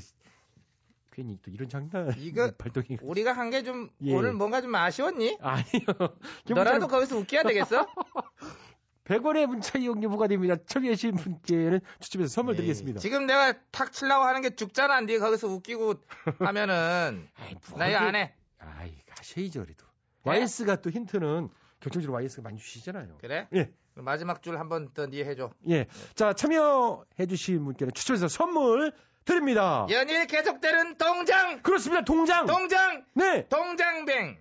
괜히 1.11 1.37
또 1.41 1.49
이런 1.51 1.67
장난 1.69 2.13
이거- 2.17 2.51
발동이 2.57 2.97
우리가 3.01 3.33
한 3.33 3.49
게좀 3.49 3.89
예. 4.01 4.13
오늘 4.15 4.33
뭔가 4.33 4.61
좀 4.61 4.73
아쉬웠니? 4.75 5.37
아니요. 5.41 6.15
너라도 6.49 6.87
거기서 6.87 7.17
웃겨야 7.17 7.43
되겠어? 7.43 7.87
100원의 9.07 9.45
문자 9.47 9.79
이용 9.79 9.99
료 10.01 10.09
부과됩니다. 10.09 10.55
참여하신 10.65 11.15
분께는 11.15 11.79
추첨해서 11.99 12.29
선물 12.33 12.53
예. 12.55 12.57
드리겠습니다. 12.57 12.99
지금 12.99 13.25
내가 13.25 13.53
탁 13.71 13.91
치려고 13.93 14.25
하는 14.25 14.41
게 14.41 14.49
죽잖아. 14.55 14.99
네 15.01 15.17
거기서 15.17 15.47
웃기고 15.47 15.95
하면은 16.39 17.27
뭐나 17.71 17.87
이거 17.87 17.97
안 17.99 18.15
해. 18.15 18.33
아이, 18.59 18.93
가셔야죠, 19.07 19.61
그래도. 19.63 19.85
해? 19.85 20.29
YS가 20.31 20.81
또 20.81 20.89
힌트는 20.89 21.49
결정적으로 21.79 22.13
YS가 22.17 22.41
많이 22.41 22.57
주시잖아요. 22.57 23.17
그래? 23.21 23.47
예. 23.53 23.71
마지막 23.95 24.43
줄 24.43 24.59
한번 24.59 24.91
더 24.93 25.07
네 25.07 25.23
해줘. 25.23 25.51
예. 25.69 25.85
자, 26.15 26.33
참여해주신 26.33 27.63
분께는 27.63 27.93
추첨해서 27.93 28.27
선물 28.27 28.91
드립니다. 29.25 29.87
연일 29.89 30.27
계속되는 30.27 30.97
동장! 30.97 31.61
그렇습니다. 31.61 32.03
동장! 32.03 32.45
동장! 32.45 33.05
네! 33.13 33.47
동장뱅! 33.47 34.37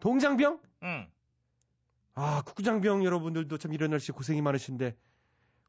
동장병? 0.00 0.60
응. 0.84 1.08
아, 2.20 2.42
국장병 2.42 3.04
여러분들도 3.04 3.58
참 3.58 3.72
이런 3.72 3.92
날씨 3.92 4.10
고생이 4.10 4.42
많으신데, 4.42 4.96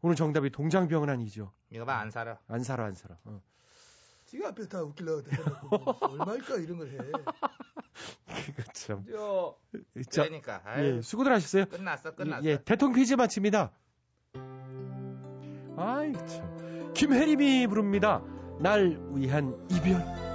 오늘 0.01 0.15
정답이 0.15 0.49
동장병은 0.49 1.07
아니죠. 1.07 1.53
이거 1.69 1.85
봐, 1.85 1.99
안 1.99 2.09
살아. 2.09 2.39
안 2.47 2.63
살아, 2.63 2.85
안 2.85 2.95
살아. 2.95 3.17
어. 3.25 3.39
지가 4.25 4.49
앞에 4.49 4.67
다 4.67 4.81
웃기려고 4.81 5.23
해놓고 5.29 6.05
얼마일까 6.07 6.55
이런 6.55 6.79
걸 6.79 6.87
해. 6.87 6.97
그거 8.45 8.63
참. 8.73 9.05
저, 9.11 9.57
자, 10.09 10.23
그러니까. 10.23 10.61
아유, 10.65 10.97
예, 10.97 11.01
수고들 11.03 11.31
하셨어요. 11.33 11.65
끝났어, 11.65 12.15
끝났어. 12.15 12.43
예, 12.45 12.63
대통령 12.63 12.99
퀴즈 12.99 13.13
마칩니다. 13.13 13.71
아이 15.77 16.13
참. 16.13 16.93
김혜림이 16.95 17.67
부릅니다. 17.67 18.23
날 18.59 18.99
위한 19.13 19.67
이별. 19.69 20.28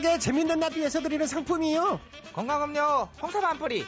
최양락의 0.00 0.20
재밌는 0.20 0.60
라디오에서 0.60 1.00
드리는 1.00 1.26
상품이요. 1.26 2.00
건강음료 2.32 3.08
홍삼 3.20 3.44
한 3.44 3.58
뿌리. 3.58 3.86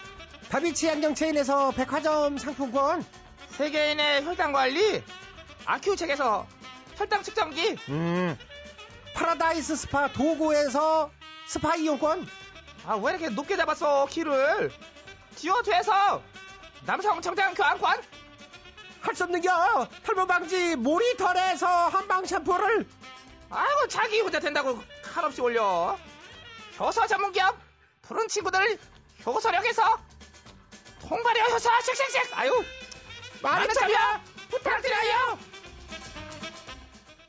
다비치 0.50 0.90
안경 0.90 1.14
체인에서 1.14 1.70
백화점 1.72 2.38
상품권. 2.38 3.04
세계인의 3.48 4.24
혈당 4.24 4.52
관리. 4.52 5.02
아큐첵에서 5.64 6.46
혈당 6.96 7.22
측정기. 7.22 7.76
음. 7.88 8.38
파라다이스 9.14 9.76
스파 9.76 10.08
도고에서 10.12 11.10
스파 11.46 11.76
이용권. 11.76 12.26
아, 12.86 12.96
왜 12.96 13.12
이렇게 13.12 13.28
높게 13.30 13.56
잡았어, 13.56 14.06
키를? 14.06 14.70
지워돼서 15.36 16.22
남성 16.84 17.20
정장 17.22 17.54
교환권. 17.54 18.02
할 19.00 19.14
수 19.16 19.24
없는 19.24 19.40
겨. 19.40 19.88
탈모 20.04 20.26
방지 20.26 20.76
모리털에서 20.76 21.66
한방 21.88 22.24
샴푸를. 22.24 22.86
아이고, 23.52 23.88
자기 23.88 24.20
혼자 24.20 24.40
된다고 24.40 24.78
한없이 25.04 25.40
올려. 25.40 25.98
효소 26.78 27.06
전문기업 27.06 27.56
푸른 28.00 28.26
친구들 28.28 28.78
효소력에서 29.24 29.98
통발효 31.00 31.40
효소 31.52 31.68
씩씩씩. 31.82 32.38
아유, 32.38 32.64
많은 33.42 33.68
참여 33.74 34.20
부탁드려요. 34.50 35.38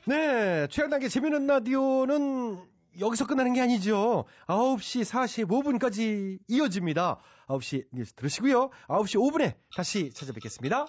네, 0.06 0.68
최양락의 0.68 1.10
재밌는 1.10 1.48
라디오는 1.48 2.62
여기서 3.00 3.26
끝나는 3.26 3.54
게 3.54 3.62
아니죠. 3.62 4.26
9시 4.48 5.04
45분까지 5.48 6.40
이어집니다. 6.48 7.20
9시 7.48 7.86
뉴스 7.92 8.14
들으시고요. 8.14 8.70
9시 8.88 9.20
5분에 9.20 9.56
다시 9.76 10.14
찾아뵙겠습니다. 10.14 10.86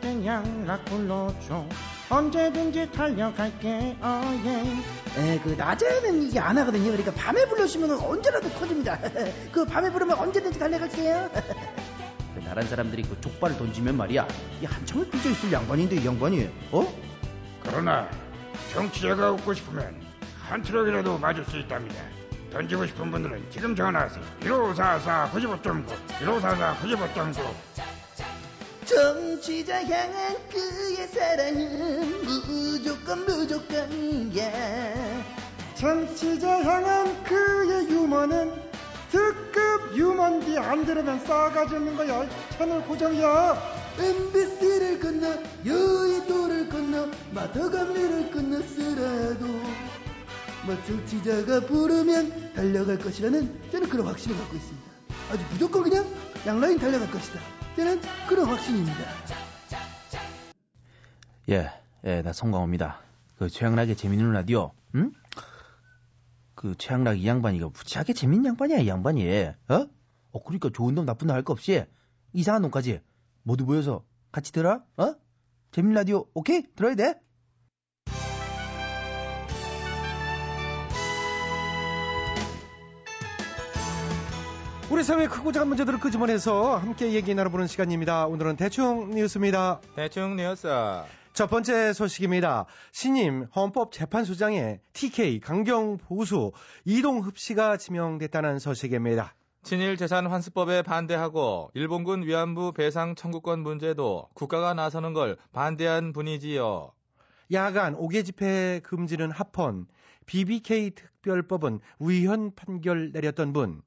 땐 0.00 0.24
양락 0.24 0.84
불러줘. 0.86 1.66
언제든지 2.08 2.90
달려갈게 2.90 3.96
어예. 4.00 4.76
에, 5.18 5.40
그 5.40 5.50
낮에는 5.50 6.22
이게 6.22 6.38
안 6.38 6.56
하거든요. 6.58 6.84
그러니까 6.84 7.12
밤에 7.12 7.44
불러주면 7.46 7.98
언제라도 7.98 8.48
터집니다. 8.50 8.98
그 9.52 9.64
밤에 9.66 9.90
부르면 9.90 10.16
언제든지 10.16 10.58
달려갈게요. 10.58 11.30
그 12.34 12.40
나란 12.44 12.66
사람들이 12.66 13.02
그 13.02 13.20
족발을 13.20 13.58
던지면 13.58 13.96
말이야 13.96 14.26
이 14.62 14.64
한참을 14.64 15.10
삐져있을 15.10 15.52
양반인데 15.52 15.96
이 15.96 16.06
양반이. 16.06 16.48
어? 16.72 16.86
그러나 17.62 18.08
정치자가 18.72 19.32
웃고 19.32 19.52
싶으면 19.52 19.94
한 20.48 20.62
트럭이라도 20.62 21.18
맞을 21.18 21.44
수 21.44 21.58
있답니다. 21.58 21.96
던지고 22.52 22.86
싶은 22.86 23.10
분들은 23.10 23.44
지금 23.50 23.76
전화하세요. 23.76 24.24
1544 24.40 25.30
95.9 25.30 25.84
1544 26.20 26.74
95.9 26.76 27.65
정치자 28.86 29.82
향한 29.82 30.36
그의 30.48 31.08
사랑은 31.08 32.22
무조건 32.22 33.26
무조건이야 33.26 34.52
정치자 35.74 36.62
향한 36.62 37.24
그의 37.24 37.90
유머는 37.90 38.52
특급 39.10 39.96
유머인데 39.96 40.58
안 40.58 40.86
들으면 40.86 41.18
싸가지 41.26 41.74
없는 41.74 41.96
거야 41.96 42.28
채널 42.56 42.84
고정이야. 42.84 43.86
MBC를 43.98 45.00
건너 45.00 45.36
여의도를 45.64 46.68
건너 46.68 47.08
마더감리를 47.32 48.30
건너서라도 48.30 49.46
뭐 50.64 50.76
정치자가 50.86 51.60
부르면 51.66 52.52
달려갈 52.54 52.98
것이라는 52.98 53.70
저는 53.72 53.88
그런 53.88 54.06
확신을 54.06 54.36
갖고 54.36 54.56
있습니다. 54.56 54.86
아주 55.30 55.42
무조건 55.50 55.82
그냥 55.82 56.06
양라인 56.46 56.78
달려갈 56.78 57.10
것이다 57.10 57.40
저는 57.76 58.00
그런 58.28 58.46
확신입니다 58.46 58.94
예, 61.48 61.70
예, 62.04 62.22
나 62.22 62.32
송강호입니다. 62.32 63.00
그 63.38 63.48
최양락의 63.48 63.96
재밌는 63.96 64.32
라디오, 64.32 64.72
응? 64.96 65.12
그 66.56 66.74
최양락 66.76 67.20
이 67.20 67.26
양반이 67.28 67.60
가 67.60 67.66
무지하게 67.66 68.14
재밌는 68.14 68.46
양반이야, 68.46 68.78
이 68.78 68.88
양반이. 68.88 69.24
어? 69.68 69.86
어, 70.32 70.42
그러니까 70.42 70.70
좋은 70.74 70.94
놈 70.96 71.04
나쁜 71.06 71.28
놈 71.28 71.36
할 71.36 71.44
거 71.44 71.52
없이 71.52 71.84
이상한 72.32 72.62
놈까지 72.62 73.00
모두 73.44 73.64
모여서 73.64 74.04
같이 74.32 74.50
들어? 74.52 74.82
어? 74.96 75.14
재밌는 75.70 75.94
라디오, 75.94 76.24
오케이? 76.34 76.62
들어야 76.74 76.96
돼? 76.96 77.14
우리 84.88 85.02
사회의 85.02 85.28
크고 85.28 85.50
작은 85.50 85.66
문제들을 85.66 85.98
끄집어내서 85.98 86.76
함께 86.76 87.12
얘기 87.12 87.34
나눠보는 87.34 87.66
시간입니다. 87.66 88.26
오늘은 88.26 88.54
대충 88.54 89.10
뉴스입니다. 89.10 89.80
대충 89.96 90.36
뉴스. 90.36 90.68
첫 91.32 91.50
번째 91.50 91.92
소식입니다. 91.92 92.66
신임 92.92 93.48
헌법재판소장에 93.56 94.78
TK 94.92 95.40
강경 95.40 95.98
보수 95.98 96.52
이동흡 96.84 97.36
씨가 97.36 97.78
지명됐다는 97.78 98.60
소식입니다. 98.60 99.34
친일 99.64 99.96
재산 99.96 100.28
환수법에 100.28 100.82
반대하고 100.82 101.72
일본군 101.74 102.22
위안부 102.22 102.72
배상 102.72 103.16
청구권 103.16 103.64
문제도 103.64 104.28
국가가 104.34 104.72
나서는 104.72 105.14
걸 105.14 105.36
반대한 105.52 106.12
분이지요. 106.12 106.92
야간 107.52 107.96
5개 107.96 108.24
집회 108.24 108.80
금지는 108.84 109.32
합헌, 109.32 109.88
BBK 110.26 110.90
특별법은 110.94 111.80
위헌 111.98 112.54
판결 112.54 113.10
내렸던 113.12 113.52
분. 113.52 113.82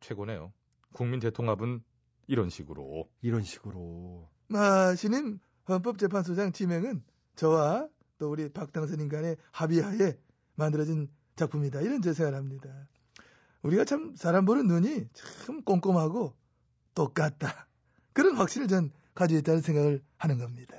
최고네요. 0.00 0.52
국민 0.92 1.20
대통합은 1.20 1.82
이런 2.26 2.50
식으로. 2.50 3.08
이런 3.22 3.42
식으로. 3.42 4.28
아, 4.54 4.94
신임 4.94 5.38
헌법재판소장 5.68 6.52
지명은 6.52 7.02
저와 7.36 7.88
또 8.18 8.30
우리 8.30 8.48
박당선 8.52 9.00
인 9.00 9.08
간의 9.08 9.36
합의하에 9.52 10.18
만들어진 10.54 11.08
작품이다. 11.36 11.80
이런 11.80 12.02
제 12.02 12.12
생각합니다. 12.12 12.88
우리가 13.62 13.84
참 13.84 14.14
사람 14.16 14.44
보는 14.44 14.66
눈이 14.66 15.08
참 15.44 15.62
꼼꼼하고 15.62 16.34
똑같다. 16.94 17.68
그런 18.12 18.36
확신을 18.36 18.68
전 18.68 18.90
가지고 19.14 19.40
있다는 19.40 19.60
생각을 19.60 20.02
하는 20.16 20.38
겁니다. 20.38 20.76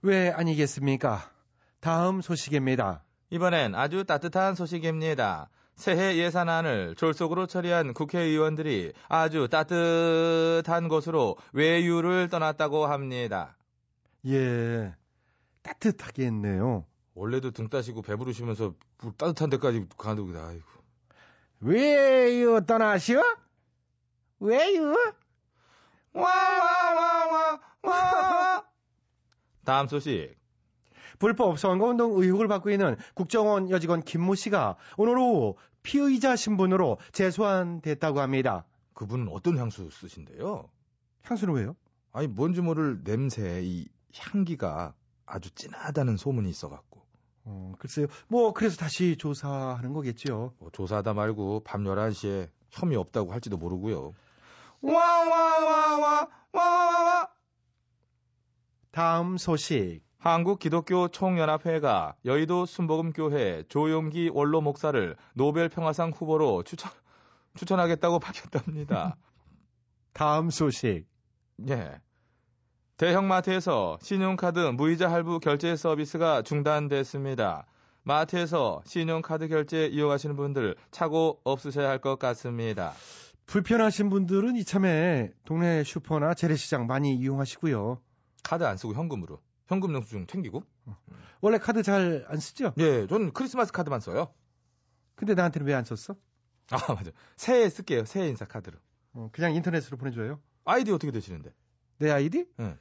왜 0.00 0.30
아니겠습니까? 0.30 1.30
다음 1.80 2.20
소식입니다. 2.20 3.04
이번엔 3.30 3.74
아주 3.74 4.04
따뜻한 4.04 4.54
소식입니다. 4.54 5.50
새해 5.74 6.16
예산안을 6.16 6.94
졸속으로 6.96 7.46
처리한 7.46 7.94
국회의원들이 7.94 8.92
아주 9.08 9.48
따뜻한 9.50 10.88
곳으로 10.88 11.36
외유를 11.52 12.28
떠났다고 12.28 12.86
합니다. 12.86 13.56
예, 14.26 14.94
따뜻하게 15.62 16.26
했네요. 16.26 16.86
원래도 17.14 17.50
등 17.50 17.68
따시고 17.68 18.02
배부르시면서 18.02 18.74
뭐 19.02 19.12
따뜻한 19.16 19.50
데까지 19.50 19.86
가는 19.98 20.26
거다. 20.26 20.46
아이고. 20.46 20.64
왜요 21.60 22.60
떠나시오? 22.64 23.22
왜요? 24.40 24.94
와와와와와 26.12 27.60
다음 29.64 29.86
소식. 29.88 30.41
불법 31.22 31.56
선거운동 31.56 32.20
의혹을 32.20 32.48
받고 32.48 32.70
있는 32.70 32.96
국정원 33.14 33.70
여직원 33.70 34.02
김모 34.02 34.34
씨가 34.34 34.76
오늘 34.96 35.16
오후 35.18 35.54
피의자 35.84 36.34
신분으로 36.34 36.98
재소환됐다고 37.12 38.18
합니다. 38.18 38.64
그분은 38.94 39.28
어떤 39.28 39.56
향수 39.56 39.88
쓰신대요? 39.88 40.68
향수는 41.22 41.54
왜요? 41.54 41.76
아니 42.12 42.26
뭔지 42.26 42.60
모를 42.60 43.04
냄새, 43.04 43.60
이 43.62 43.86
향기가 44.16 44.94
아주 45.24 45.54
진하다는 45.54 46.16
소문이 46.16 46.50
있어갖고. 46.50 47.00
어, 47.44 47.74
글쎄요. 47.78 48.08
뭐 48.26 48.52
그래서 48.52 48.76
다시 48.76 49.16
조사하는 49.16 49.92
거겠죠. 49.92 50.54
뭐 50.58 50.70
조사하다 50.72 51.14
말고 51.14 51.62
밤 51.64 51.84
11시에 51.84 52.48
혐의 52.70 52.96
없다고 52.96 53.32
할지도 53.32 53.58
모르고요. 53.58 54.12
와와와와와와 54.80 56.28
다음 58.90 59.36
소식. 59.36 60.02
한국 60.22 60.60
기독교 60.60 61.08
총연합회가 61.08 62.14
여의도 62.24 62.64
순복음교회 62.64 63.64
조용기 63.68 64.30
원로 64.32 64.60
목사를 64.60 65.16
노벨 65.34 65.68
평화상 65.68 66.10
후보로 66.10 66.62
추천 66.62 66.92
추천하겠다고 67.56 68.20
밝혔답니다. 68.22 69.16
다음 70.12 70.50
소식. 70.50 71.06
예. 71.68 72.00
대형마트에서 72.98 73.98
신용카드 74.00 74.60
무이자 74.60 75.10
할부 75.10 75.40
결제 75.40 75.74
서비스가 75.74 76.42
중단됐습니다. 76.42 77.66
마트에서 78.04 78.80
신용카드 78.86 79.48
결제 79.48 79.86
이용하시는 79.86 80.36
분들 80.36 80.76
차고 80.92 81.40
없으셔야 81.42 81.88
할 81.90 81.98
것 81.98 82.20
같습니다. 82.20 82.92
불편하신 83.46 84.08
분들은 84.08 84.54
이참에 84.54 85.30
동네 85.44 85.82
슈퍼나 85.82 86.34
재래시장 86.34 86.86
많이 86.86 87.12
이용하시고요. 87.16 88.00
카드 88.44 88.62
안 88.62 88.76
쓰고 88.76 88.94
현금으로. 88.94 89.40
현금 89.66 89.94
영수증 89.94 90.26
챙기고. 90.26 90.62
원래 91.40 91.58
카드 91.58 91.82
잘 91.82 92.24
안 92.28 92.38
쓰죠? 92.38 92.72
예, 92.78 93.06
전 93.06 93.32
크리스마스 93.32 93.72
카드만 93.72 94.00
써요. 94.00 94.34
근데 95.14 95.34
나한테는 95.34 95.66
왜 95.66 95.74
안 95.74 95.84
썼어? 95.84 96.16
아, 96.70 96.94
맞아. 96.94 97.10
새해 97.36 97.68
쓸게요. 97.68 98.04
새해 98.04 98.28
인사 98.28 98.44
카드로. 98.44 98.78
어, 99.14 99.28
그냥 99.32 99.54
인터넷으로 99.54 99.96
보내줘요. 99.96 100.40
아이디 100.64 100.90
어떻게 100.92 101.10
되시는데? 101.12 101.52
내 101.98 102.10
아이디? 102.10 102.46
응. 102.60 102.78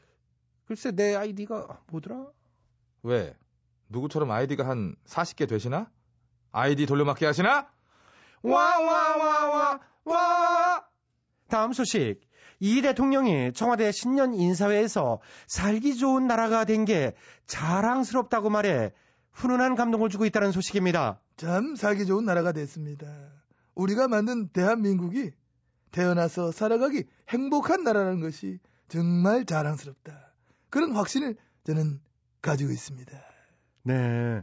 글쎄 0.66 0.92
내 0.92 1.16
아이디가 1.16 1.84
뭐더라? 1.88 2.28
왜? 3.04 3.36
누구처럼 3.90 4.32
아이디가 4.32 4.68
한 4.68 4.96
40개 5.06 5.48
되시나? 5.50 5.92
아이디 6.52 6.86
돌려막기 6.86 7.26
하시나? 7.26 7.70
와 8.44 8.80
와 8.80 9.18
와 9.18 9.50
와 9.50 9.80
와. 10.06 10.88
다음 11.50 11.74
소식. 11.74 12.22
이 12.62 12.82
대통령이 12.84 13.54
청와대 13.54 13.92
신년 13.92 14.36
인사회에서 14.36 15.20
살기 15.48 15.98
좋은 15.98 16.28
나라가 16.28 16.64
된 16.64 16.86
게 16.86 17.14
자랑스럽다고 17.48 18.50
말해 18.50 18.92
훈훈한 19.34 19.76
감동을 19.76 20.10
주고 20.10 20.26
있다는 20.26 20.52
소식입니다. 20.52 21.20
참 21.38 21.76
살기 21.76 22.06
좋은 22.06 22.24
나라가 22.24 22.52
됐습니다. 22.52 23.08
우리가 23.76 24.08
만든 24.08 24.48
대한민국이 24.50 25.32
태어나서 25.92 26.52
살아가기 26.52 27.06
행복한 27.30 27.84
나라라는 27.84 28.20
것이 28.22 28.60
정말 28.88 29.46
자랑스럽다. 29.46 30.34
그런 30.70 30.92
확신을 30.96 31.36
저는 31.66 32.00
가지고 32.42 32.72
있습니다. 32.72 33.12
네. 33.84 34.42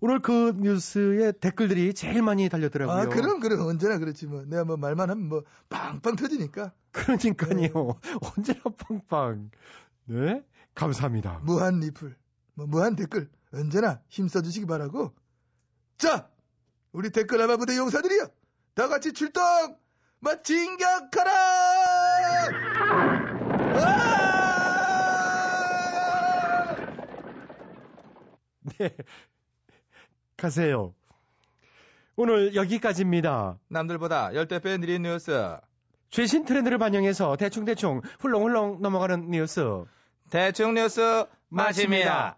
오늘 0.00 0.20
그 0.20 0.52
뉴스에 0.56 1.32
댓글들이 1.32 1.94
제일 1.94 2.22
많이 2.22 2.48
달렸더라고요. 2.48 2.96
아, 2.96 3.06
그럼, 3.06 3.40
그럼. 3.40 3.66
언제나 3.66 3.98
그렇지 3.98 4.26
뭐. 4.26 4.44
내가 4.44 4.64
뭐 4.64 4.76
말만 4.76 5.08
하면 5.10 5.28
뭐 5.28 5.42
빵빵 5.68 6.16
터지니까. 6.16 6.72
그러니까요. 6.92 7.58
네. 7.58 7.70
언제나 8.36 8.60
빵빵. 8.78 9.50
네. 10.06 10.44
감사합니다. 10.74 11.40
무한 11.42 11.80
리플, 11.80 12.14
뭐 12.54 12.66
무한 12.66 12.96
댓글 12.96 13.30
언제나 13.52 14.00
힘써 14.08 14.42
주시기 14.42 14.66
바라고. 14.66 15.14
자, 15.96 16.28
우리 16.92 17.10
댓글 17.10 17.40
아마 17.40 17.56
부대 17.56 17.76
용사들이여. 17.76 18.28
다 18.74 18.88
같이 18.88 19.14
출동! 19.14 19.42
막 20.20 20.44
진격하라! 20.44 21.32
아! 23.78 24.36
네. 28.78 28.94
가세요. 30.36 30.94
오늘 32.16 32.54
여기까지입니다. 32.54 33.58
남들보다 33.68 34.34
열댓 34.34 34.60
배 34.60 34.76
느린 34.78 35.02
뉴스. 35.02 35.56
최신 36.10 36.44
트렌드를 36.44 36.78
반영해서 36.78 37.36
대충대충 37.36 38.00
훌렁훌렁 38.20 38.80
넘어가는 38.80 39.30
뉴스. 39.30 39.84
대충 40.30 40.74
뉴스 40.74 41.26
마칩니다. 41.48 42.36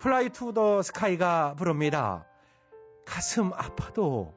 Fly 0.00 0.28
to 0.30 0.52
the 0.52 0.82
Sky가 0.82 1.54
부릅니다. 1.56 2.26
가슴 3.06 3.52
아파도. 3.52 4.34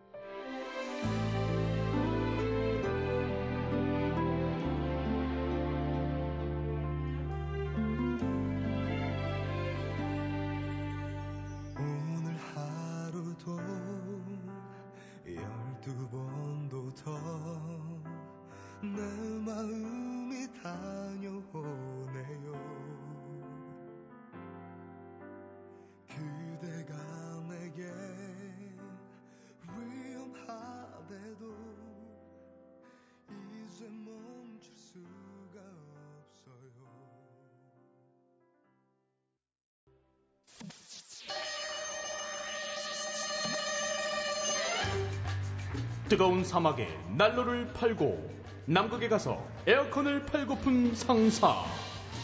뜨거운 46.18 46.44
사막에 46.44 46.88
난로를 47.16 47.74
팔고 47.74 48.28
남극에 48.66 49.08
가서 49.08 49.40
에어컨을 49.68 50.26
팔고픈 50.26 50.96
상사. 50.96 51.64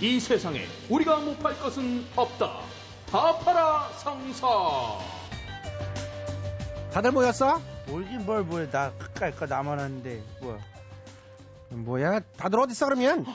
이 0.01 0.19
세상에 0.19 0.65
우리가 0.89 1.17
못 1.19 1.37
팔 1.37 1.55
것은 1.59 2.03
없다. 2.15 2.61
다 3.11 3.37
팔아 3.37 3.89
상사. 3.99 4.47
다들 6.91 7.11
모였어? 7.11 7.61
뭘긴 7.85 8.25
뭘 8.25 8.41
뭐야 8.43 8.67
나 8.71 8.91
끝까지 8.93 9.37
거 9.37 9.45
나만 9.45 9.77
하는데 9.79 10.23
뭐야 10.41 10.57
뭐야? 11.69 12.19
다들 12.35 12.59
어디 12.61 12.71
있어 12.71 12.87
그러면? 12.87 13.27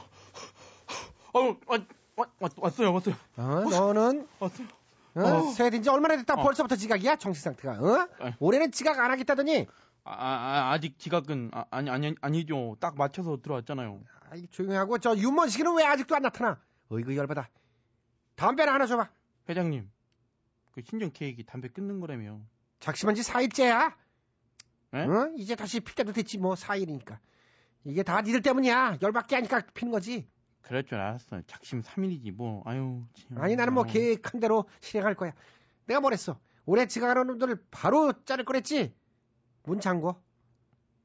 어, 1.35 1.57
왔, 1.69 1.83
왔, 2.17 2.29
왔, 2.41 2.53
왔어요, 2.57 2.93
왔어요. 2.93 3.15
어, 3.37 3.43
너는 3.71 4.27
왔어요. 4.41 4.67
어? 5.15 5.21
어. 5.21 5.53
세딘 5.53 5.85
지 5.85 5.89
얼마나 5.89 6.17
됐다 6.17 6.35
어. 6.35 6.43
벌써부터 6.43 6.75
지각이야 6.75 7.15
정신 7.17 7.43
상태가 7.45 7.75
어? 7.75 8.09
올해는 8.41 8.73
지각 8.73 8.99
안 8.99 9.13
하겠다더니 9.13 9.69
아, 10.05 10.13
아, 10.13 10.73
아 10.73 10.79
직 10.79 10.99
지각은 10.99 11.51
아, 11.53 11.65
아니 11.71 11.91
아니 11.91 12.15
아니죠. 12.21 12.77
딱 12.81 12.97
맞춰서 12.97 13.39
들어왔잖아요. 13.43 14.01
아이 14.31 14.47
조용히 14.49 14.75
하고 14.77 14.99
저 14.99 15.17
윤먼식이는 15.17 15.77
왜 15.77 15.85
아직도 15.85 16.15
안 16.17 16.23
나타나 16.23 16.61
어이구 16.91 17.17
열받아 17.17 17.49
담배나 18.37 18.73
하나 18.75 18.87
줘봐 18.87 19.11
회장님, 19.49 19.91
그 20.73 20.83
신정 20.83 21.11
계획이 21.13 21.45
담배 21.45 21.69
끊는 21.69 22.01
거라며. 22.01 22.41
작심한 22.81 23.15
지 23.17 23.23
4일째야 23.23 23.95
에? 24.95 24.99
어? 25.05 25.33
이제 25.37 25.55
다시 25.57 25.81
필 25.81 25.95
때도 25.95 26.13
됐지 26.13 26.39
뭐 26.39 26.55
4일이니까 26.55 27.19
이게 27.85 28.03
다 28.03 28.21
니들 28.23 28.41
때문이야 28.43 28.99
열받게 29.03 29.35
하니까 29.37 29.61
피는 29.75 29.91
거지 29.91 30.29
그럴 30.63 30.85
줄 30.85 30.99
알았어. 30.99 31.41
작심 31.47 31.83
3일이지 31.83 32.33
뭐. 32.33 32.63
아유. 32.67 33.03
참. 33.15 33.39
아니 33.43 33.57
나는 33.57 33.75
뭐. 33.75 33.85
계획한 33.85 34.41
대로 34.41 34.69
실행할 34.81 35.15
거야 35.15 35.33
내가 35.87 36.01
뭐랬어 36.01 36.39
올해 36.67 36.87
지각하는 36.87 37.27
놈들 37.27 37.63
바로 37.71 38.13
자를 38.25 38.45
거랬지 38.45 38.95
문 39.69 39.81
잠궈 39.81 40.17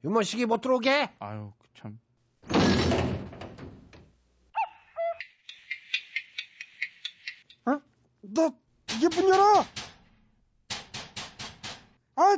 윤먼식이 0.05 0.45
못 0.45 0.61
들어오게 0.61 1.15
아유, 1.19 1.51
그 1.59 1.67
참. 1.73 1.99
어? 7.65 7.81
너 8.21 8.53
이게 8.95 9.07
문 9.09 9.29
열어! 9.29 9.65
아, 12.15 12.37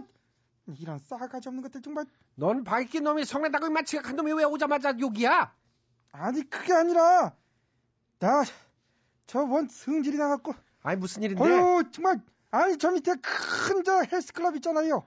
이런 0.80 0.98
싸가지 1.00 1.48
없는 1.50 1.62
것들 1.64 1.82
정말. 1.82 2.06
넌 2.36 2.64
밝힌 2.64 3.04
놈이 3.04 3.24
성내다고 3.24 3.68
임마 3.68 3.84
지각한 3.84 4.16
놈이 4.16 4.34
왜 4.34 4.44
오자마자 4.44 4.94
욕이야? 5.00 5.54
아니 6.12 6.50
그게 6.50 6.74
아니라 6.74 7.36
나 8.20 8.44
저 9.28 9.44
원 9.44 9.68
승질이 9.68 10.18
나갖고. 10.18 10.54
아니 10.84 10.98
무슨 11.00 11.24
일인데? 11.24 11.44
어휴 11.44 11.90
정말 11.92 12.20
아니 12.52 12.78
저 12.78 12.92
밑에 12.92 13.14
큰 13.16 13.84
저 13.84 14.02
헬스클럽 14.04 14.56
있잖아요. 14.58 15.04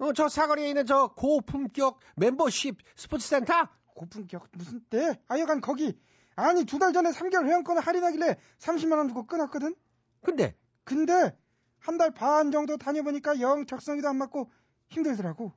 어, 0.00 0.12
저 0.12 0.28
사거리에 0.28 0.68
있는 0.68 0.86
저 0.86 1.08
고품격 1.16 2.00
멤버십 2.16 2.78
스포츠센터? 2.96 3.68
고품격 3.94 4.48
무슨 4.52 4.80
때? 4.88 5.20
아여간 5.28 5.60
거기 5.60 5.98
아니 6.36 6.64
두 6.64 6.78
달 6.78 6.92
전에 6.92 7.10
3개월 7.10 7.46
회원권을 7.46 7.82
할인하길래 7.82 8.36
30만 8.58 8.96
원 8.96 9.08
주고 9.08 9.26
끊었거든. 9.26 9.74
근데 10.22 10.56
근데 10.84 11.36
한 11.78 11.96
달 11.98 12.12
반 12.12 12.50
정도 12.50 12.76
다녀보니까 12.76 13.40
영 13.40 13.66
적성이도 13.66 14.08
안 14.08 14.16
맞고 14.16 14.50
힘들더라고. 14.88 15.52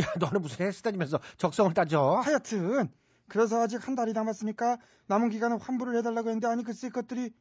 야 0.00 0.04
너는 0.18 0.40
무슨 0.42 0.66
헬스 0.66 0.82
다니면서 0.82 1.20
적성을 1.36 1.72
따져? 1.74 2.20
하여튼 2.24 2.90
그래서 3.28 3.60
아직 3.62 3.86
한 3.86 3.94
달이 3.94 4.12
남았으니까 4.12 4.78
남은 5.06 5.30
기간은 5.30 5.60
환불을 5.60 5.96
해달라고 5.98 6.28
했는데 6.30 6.48
아니 6.48 6.64
글쎄 6.64 6.88
그것들이 6.88 7.32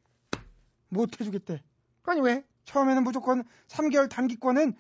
못 0.90 1.20
해주겠대. 1.20 1.64
아니 2.04 2.22
왜? 2.22 2.46
처음에는 2.66 3.04
무조건 3.04 3.44
3개월 3.68 4.08
단기권은 4.10 4.76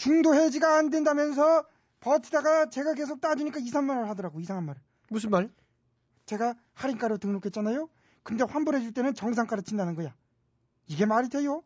중도 0.00 0.34
해지가 0.34 0.78
안 0.78 0.88
된다면서 0.88 1.66
버티다가 2.00 2.70
제가 2.70 2.94
계속 2.94 3.18
2, 3.18 3.20
3만 3.20 3.98
원 3.98 4.08
하더라고 4.08 4.40
이상한 4.40 4.64
말을. 4.64 4.80
무슨 5.10 5.28
말? 5.28 5.50
제가 6.24 6.54
할인가로 6.72 7.18
등록했잖아요. 7.18 7.86
근데 8.22 8.42
환불해줄 8.44 8.94
때는 8.94 9.12
정상가로 9.12 9.60
친다는 9.60 9.94
거야. 9.94 10.14
이게 10.86 11.04
말이 11.04 11.28
돼요? 11.28 11.62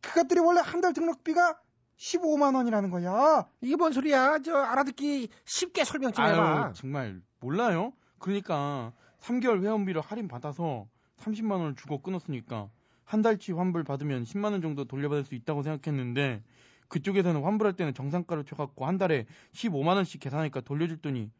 그것들이 0.00 0.38
원래 0.38 0.60
한 0.60 0.80
달 0.80 0.92
등록비가 0.92 1.58
15만 1.96 2.54
원이라는 2.54 2.88
거야. 2.90 3.48
이게 3.60 3.74
뭔 3.74 3.92
소리야? 3.92 4.38
저 4.44 4.54
알아듣기 4.56 5.28
쉽게 5.44 5.82
설명 5.82 6.12
좀 6.12 6.24
해봐. 6.24 6.66
아유, 6.66 6.72
정말 6.72 7.20
몰라요? 7.40 7.92
그러니까 8.20 8.92
3개월 9.18 9.64
회원비를 9.64 10.02
할인 10.02 10.28
받아서 10.28 10.86
30만 11.18 11.50
원을 11.50 11.74
주고 11.74 12.00
끊었으니까 12.00 12.68
한 13.04 13.22
달치 13.22 13.50
환불 13.50 13.82
받으면 13.82 14.22
10만 14.22 14.52
원 14.52 14.62
정도 14.62 14.84
돌려받을 14.84 15.24
수 15.24 15.34
있다고 15.34 15.64
생각했는데 15.64 16.44
그쪽에서는 16.88 17.42
환불할 17.42 17.74
때는 17.74 17.94
정상가로 17.94 18.44
쳐갖고 18.44 18.86
한 18.86 18.98
달에 18.98 19.26
15만 19.52 19.96
원씩 19.96 20.20
계산하니까 20.20 20.60
돌려줄 20.60 20.98
돈이 20.98 21.30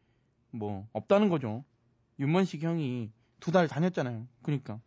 뭐 0.51 0.87
없다는 0.93 1.29
거죠. 1.29 1.63
윤만식 2.19 2.63
형이 2.63 3.11
두 3.39 3.51
달 3.51 3.67
다녔잖아요. 3.67 4.27
그러니까 4.41 4.79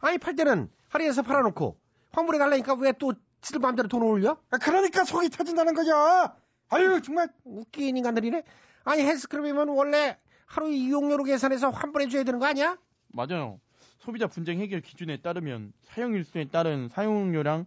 아니 0.00 0.18
팔 0.18 0.36
때는 0.36 0.68
할인해서 0.90 1.22
팔아놓고 1.22 1.78
환불해 2.12 2.38
달라니까 2.38 2.74
왜 2.74 2.92
또 2.92 3.14
지들 3.40 3.60
마음대로 3.60 3.88
돈을 3.88 4.06
올려? 4.06 4.38
아, 4.50 4.58
그러니까 4.58 5.04
속이 5.04 5.28
터진다는 5.30 5.74
거야. 5.74 6.34
아유 6.68 7.00
정말 7.02 7.28
웃긴 7.44 7.96
인간들이네. 7.96 8.42
아니 8.84 9.02
헬스클럽이면 9.02 9.68
원래 9.68 10.18
하루 10.46 10.70
이용료로 10.72 11.24
계산해서 11.24 11.70
환불해줘야 11.70 12.24
되는 12.24 12.38
거 12.40 12.46
아니야? 12.46 12.76
맞아요. 13.08 13.60
소비자 13.98 14.26
분쟁 14.26 14.60
해결 14.60 14.80
기준에 14.80 15.16
따르면 15.20 15.72
사용 15.82 16.12
일수에 16.14 16.46
따른 16.46 16.88
사용료량 16.88 17.66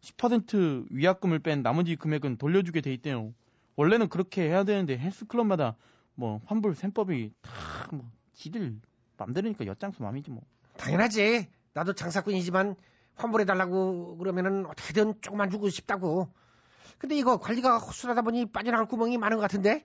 10% 0.00 0.86
위약금을 0.90 1.40
뺀 1.40 1.62
나머지 1.62 1.96
금액은 1.96 2.36
돌려주게 2.36 2.80
돼 2.80 2.92
있대요. 2.94 3.32
원래는 3.76 4.08
그렇게 4.08 4.42
해야 4.42 4.64
되는데 4.64 4.98
헬스클럽마다 4.98 5.76
뭐 6.14 6.40
환불 6.46 6.74
셈법이 6.74 7.32
다뭐 7.42 8.10
지들 8.34 8.80
맘대로니까 9.16 9.66
엿장수 9.66 10.02
맘이지 10.02 10.30
뭐. 10.30 10.42
당연하지. 10.76 11.48
나도 11.74 11.92
장사꾼이지만 11.92 12.76
환불해달라고 13.14 14.16
그러면은 14.18 14.66
어떻게든 14.66 15.20
조금만 15.20 15.50
주고 15.50 15.68
싶다고. 15.68 16.28
근데 16.98 17.16
이거 17.16 17.38
관리가 17.38 17.78
허술하다 17.78 18.22
보니 18.22 18.50
빠져나갈 18.50 18.86
구멍이 18.86 19.18
많은 19.18 19.36
것 19.36 19.42
같은데? 19.42 19.84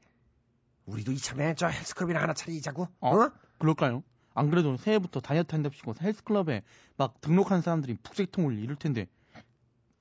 우리도 0.86 1.12
이참에 1.12 1.56
저 1.56 1.68
헬스클럽이나 1.68 2.22
하나 2.22 2.34
차리자고. 2.34 2.88
어? 3.02 3.30
그럴까요? 3.60 4.04
안 4.34 4.50
그래도 4.50 4.76
새해부터 4.78 5.20
다이어트 5.20 5.54
한답시고 5.54 5.94
헬스클럽에 6.02 6.64
막 6.98 7.22
등록한 7.22 7.62
사람들이 7.62 7.98
북새통을 8.02 8.58
이룰 8.60 8.76
텐데. 8.76 9.08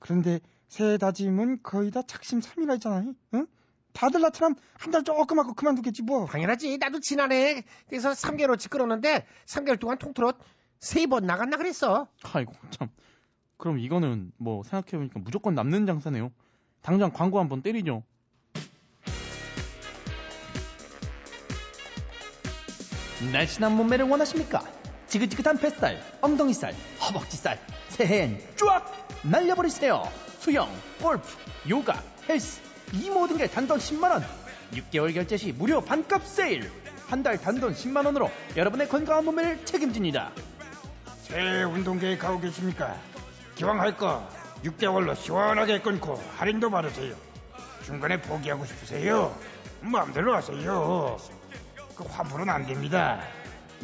그런데 0.03 0.41
새해 0.67 0.97
다짐은 0.97 1.63
거의 1.63 1.89
다 1.89 2.01
3이라 2.01 2.73
했잖아요. 2.73 3.13
응? 3.35 3.47
다들 3.93 4.19
나처럼 4.19 4.55
한 4.77 4.91
달 4.91 5.03
조금 5.05 5.39
하고 5.39 5.53
그만두겠지 5.53 6.01
뭐. 6.03 6.25
당연하지. 6.25 6.77
나도 6.77 6.99
지난해 6.99 7.63
그래서 7.87 8.11
3개월어치 8.11 8.69
끌었는데 8.69 9.25
3개월 9.45 9.79
동안 9.79 9.97
통틀어 9.97 10.33
세 10.81 11.05
번 11.07 11.25
나갔나 11.25 11.55
그랬어. 11.55 12.07
아이고 12.33 12.51
참. 12.69 12.89
그럼 13.55 13.79
이거는 13.79 14.33
뭐 14.35 14.63
생각해보니까 14.63 15.19
무조건 15.21 15.55
남는 15.55 15.85
장사네요. 15.85 16.33
당장 16.81 17.13
광고 17.13 17.39
한번 17.39 17.61
때리죠. 17.61 18.03
날씬한 23.31 23.75
몸매를 23.77 24.05
원하십니까? 24.05 24.61
지긋지긋한 25.17 25.57
뱃살, 25.59 26.01
엉덩이살, 26.21 26.73
허벅지살, 26.99 27.59
새해엔 27.89 28.41
쫙 28.55 28.91
날려버리세요. 29.21 30.01
수영, 30.39 30.67
골프, 30.99 31.27
요가, 31.69 32.01
헬스 32.27 32.59
이 32.93 33.11
모든 33.11 33.37
게 33.37 33.45
단돈 33.45 33.77
10만원 33.77 34.23
6개월 34.73 35.13
결제 35.13 35.37
시 35.37 35.51
무료 35.51 35.81
반값 35.81 36.25
세일 36.25 36.71
한 37.07 37.21
달 37.21 37.37
단돈 37.39 37.75
10만원으로 37.75 38.27
여러분의 38.57 38.89
건강한 38.89 39.23
몸매를 39.25 39.63
책임집니다. 39.65 40.31
새해 41.21 41.61
운동 41.63 41.99
계획하고 41.99 42.39
계십니까? 42.39 42.97
기왕 43.53 43.79
할 43.81 43.95
거 43.95 44.27
6개월로 44.65 45.15
시원하게 45.15 45.81
끊고 45.81 46.19
할인도 46.37 46.71
받으세요. 46.71 47.13
중간에 47.85 48.19
포기하고 48.19 48.65
싶으세요? 48.65 49.37
마음대로 49.81 50.33
하세요. 50.35 51.17
그 51.95 52.03
환불은 52.03 52.49
안 52.49 52.65
됩니다. 52.65 53.21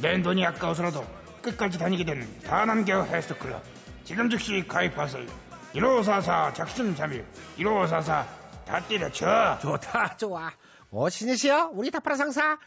낸 0.01 0.23
돈이 0.23 0.45
아까워서라도 0.45 1.05
끝까지 1.41 1.77
다니게 1.77 2.05
되는 2.05 2.27
다남겨 2.41 3.03
헬스클럽. 3.03 3.61
지금 4.03 4.29
즉시 4.29 4.65
가입하세요. 4.67 5.25
1544 5.73 6.53
작심삼일 6.53 7.25
1544 7.57 8.27
다 8.65 8.79
때려쳐. 8.87 9.59
좋다, 9.61 10.17
좋아. 10.17 10.51
어, 10.91 11.09
신이시여, 11.09 11.71
우리 11.73 11.91
다파라 11.91 12.15
상사. 12.15 12.57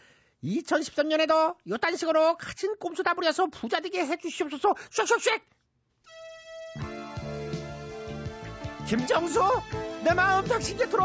2013년에도 0.44 1.56
요딴 1.68 1.96
식으로 1.96 2.36
가진 2.36 2.74
꼼수 2.78 3.02
다 3.02 3.14
부려서 3.14 3.46
부자 3.46 3.80
되게 3.80 4.04
해주시옵소서. 4.04 4.74
슉슉슉! 4.90 5.40
김정수, 8.88 9.40
내 10.04 10.12
마음 10.12 10.44
당신 10.46 10.76
곁으로. 10.76 11.04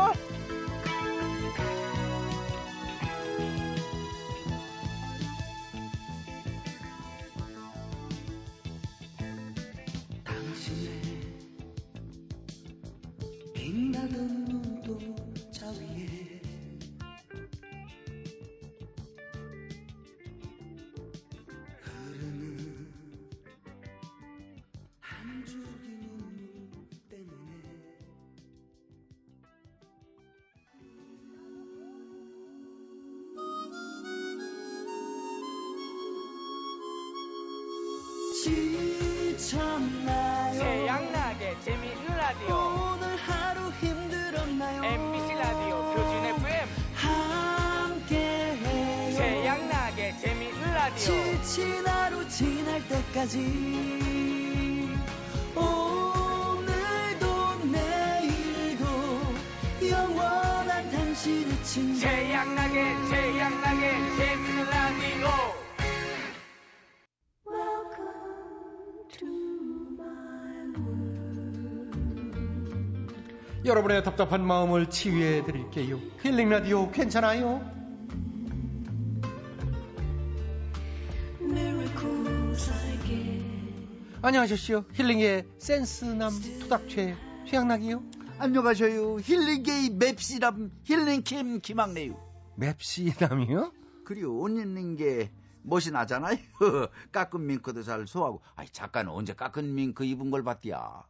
답답한 74.08 74.48
마음을 74.48 74.89
치유해 74.89 75.43
드릴게요. 75.43 76.00
힐링 76.22 76.48
라디오 76.48 76.89
괜찮아요? 76.91 77.60
Miracles 81.41 82.72
I 82.72 83.00
get 83.06 83.43
안녕하십시오. 84.22 84.86
힐링의 84.93 85.46
센스남 85.58 86.32
투닥최 86.32 87.17
최양락이요. 87.48 88.02
안녕하셔요. 88.39 89.17
힐링게이 89.20 89.89
맵시람 90.00 90.72
힐링킴 90.86 91.60
김학래요. 91.60 92.15
맵시남이요? 92.56 93.74
그리고 94.06 94.39
옷 94.39 94.52
입는 94.52 94.96
게 94.96 95.32
멋이 95.63 95.91
나잖아요. 95.91 96.38
깎은 97.12 97.46
밍크도 97.46 97.84
잘 97.84 98.08
소화하고. 98.08 98.41
아이 98.56 98.70
작가는 98.72 99.12
언제 99.12 99.34
깎은 99.34 99.76
밍크 99.76 100.06
입은 100.06 100.32
걸 100.32 100.46
봤디야. 100.46 101.04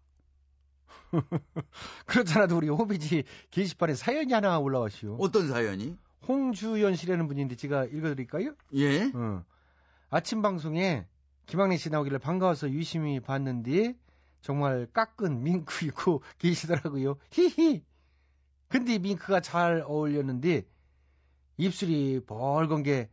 그렇잖아도 2.05 2.57
우리 2.57 2.69
홈페이지 2.69 3.23
게시판에 3.51 3.95
사연이 3.95 4.33
하나 4.33 4.59
올라왔시오. 4.59 5.17
어떤 5.19 5.47
사연이? 5.47 5.95
홍주연 6.27 6.95
씨라는 6.95 7.27
분인데 7.27 7.55
제가 7.55 7.85
읽어드릴까요? 7.85 8.53
예. 8.73 9.11
어. 9.13 9.43
아침 10.09 10.41
방송에 10.41 11.05
김학래 11.45 11.77
씨 11.77 11.89
나오기를 11.89 12.19
반가워서 12.19 12.69
유심히 12.69 13.19
봤는데 13.19 13.95
정말 14.41 14.87
깎은 14.93 15.43
밍크 15.43 15.85
입고 15.85 16.21
계시더라고요. 16.39 17.17
히히. 17.31 17.83
근데 18.67 18.97
밍크가 18.97 19.39
잘 19.39 19.81
어울렸는데 19.85 20.65
입술이 21.57 22.21
벌건 22.25 22.83
게 22.83 23.09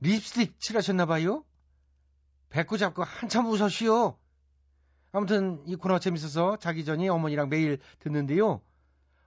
립스틱 0.00 0.60
칠하셨나 0.60 1.06
봐요. 1.06 1.44
배꼽 2.48 2.78
잡고 2.78 3.02
한참 3.02 3.46
웃었시오. 3.46 4.16
아무튼 5.12 5.62
이 5.66 5.74
코너 5.76 5.98
재밌어서 5.98 6.56
자기 6.58 6.84
전에 6.84 7.08
어머니랑 7.08 7.48
매일 7.48 7.78
듣는데요. 7.98 8.60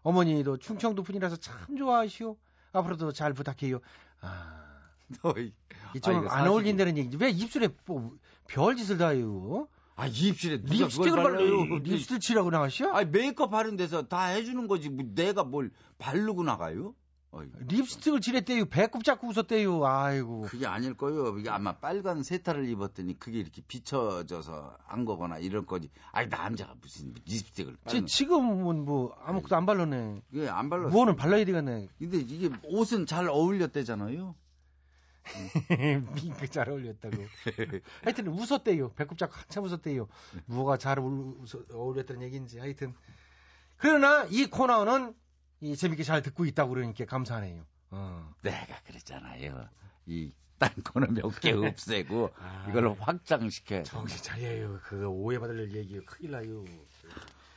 어머니도 0.03 0.57
충청도 0.57 1.03
분이라서 1.03 1.37
참 1.37 1.75
좋아하시오. 1.77 2.35
앞으로도 2.73 3.11
잘 3.11 3.33
부탁해요. 3.33 3.79
아, 4.21 4.79
좀 6.01 6.27
아, 6.27 6.37
안 6.37 6.47
어울린다는 6.47 6.97
얘기지. 6.97 7.17
왜 7.17 7.29
입술에 7.29 7.69
뭐 7.85 8.15
별짓을 8.47 8.97
다 8.97 9.09
해요? 9.09 9.67
아 9.95 10.07
입술에 10.07 10.57
립스틱을 10.63 11.21
발라요. 11.21 11.77
립스틱 11.79 12.21
칠하고 12.21 12.49
나가시오? 12.49 12.91
아니 12.91 13.09
메이크업 13.09 13.53
하는 13.53 13.75
데서 13.75 14.07
다 14.07 14.25
해주는 14.25 14.67
거지. 14.67 14.89
뭐 14.89 15.05
내가 15.13 15.43
뭘 15.43 15.71
바르고 15.97 16.43
나가요? 16.43 16.95
어이, 17.33 17.47
립스틱을 17.59 18.19
칠했대요. 18.19 18.65
배꼽 18.65 19.05
잡고 19.05 19.29
웃었대요. 19.29 19.85
아이고. 19.85 20.41
그게 20.41 20.67
아닐 20.67 20.93
거예요. 20.95 21.37
이게 21.39 21.49
아마 21.49 21.77
빨간 21.77 22.23
세타를 22.23 22.67
입었더니 22.67 23.17
그게 23.17 23.39
이렇게 23.39 23.61
비춰져서 23.61 24.77
안 24.85 25.05
거거나 25.05 25.37
이럴 25.37 25.65
거지. 25.65 25.89
아니 26.11 26.27
남자가 26.27 26.75
무슨 26.81 27.13
립스틱을 27.25 27.77
지, 27.87 28.05
지금은 28.05 28.83
뭐 28.83 29.15
아무것도 29.23 29.55
안 29.55 29.65
발랐네. 29.65 30.21
이게 30.31 30.49
안 30.49 30.69
발랐어. 30.69 30.89
뭐는 30.89 31.15
발라야 31.15 31.45
되겠네. 31.45 31.87
근데 31.99 32.17
이게 32.17 32.49
옷은 32.63 33.05
잘 33.05 33.29
어울렸대잖아요. 33.29 34.35
밍크 36.15 36.49
잘 36.49 36.69
어울렸다고. 36.69 37.15
하여튼 38.03 38.27
웃었대요. 38.27 38.91
배꼽 38.93 39.17
잡고 39.17 39.33
한참 39.37 39.63
웃었대요. 39.63 40.09
뭐가 40.47 40.77
잘 40.77 40.99
어울렸다는 40.99 42.23
얘기인지 42.23 42.59
하여튼. 42.59 42.93
그러나 43.77 44.25
이 44.29 44.47
코너는 44.47 45.15
이 45.61 45.75
재밌게 45.75 46.03
잘 46.03 46.21
듣고 46.21 46.45
있다고 46.45 46.73
그러니까 46.73 47.05
감사하네요. 47.05 47.63
어. 47.91 48.33
내가 48.41 48.79
그랬잖아요. 48.85 49.67
이딴 50.07 50.69
거는 50.83 51.13
몇개 51.13 51.51
없애고 51.53 52.31
이걸 52.69 52.95
확장시켜. 52.99 53.77
아. 53.79 53.83
정신 53.83 54.21
차려요. 54.23 54.79
그거 54.83 55.09
오해받을 55.09 55.75
얘기요. 55.75 56.01
큰일 56.05 56.31
나요. 56.31 56.65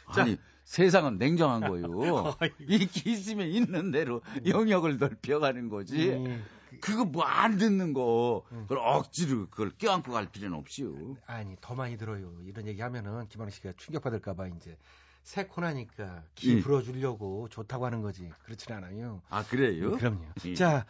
아니 0.07 0.37
세상은 0.64 1.18
냉정한 1.18 1.61
거요. 1.68 2.37
있기 2.61 3.12
있으면 3.12 3.49
있는 3.49 3.91
대로 3.91 4.22
영역을 4.47 4.99
넓혀가는 4.99 5.68
거지. 5.68 6.11
음. 6.12 6.45
그거 6.81 7.05
뭐 7.05 7.22
안 7.24 7.57
듣는 7.57 7.93
거 7.93 8.45
그걸 8.51 8.79
억지로 8.79 9.47
그걸 9.49 9.70
껴안고 9.70 10.12
갈 10.12 10.31
필요는 10.31 10.59
없이요. 10.59 11.16
아니 11.26 11.57
더 11.61 11.74
많이 11.74 11.97
들어요. 11.97 12.37
이런 12.45 12.66
얘기 12.66 12.83
하면은 12.83 13.29
김학래 13.29 13.51
씨가 13.53 13.72
충격받을까봐 13.76 14.49
이제 14.49 14.76
새 15.25 15.47
코나니까 15.47 16.22
기 16.37 16.57
예. 16.57 16.61
불어주려고 16.61 17.49
좋다고 17.49 17.85
하는 17.87 18.03
거지. 18.03 18.31
그렇진 18.45 18.72
않아요. 18.72 19.22
아 19.29 19.45
그래요? 19.45 19.97
그럼요. 19.97 20.25
예. 20.45 20.55
자, 20.55 20.87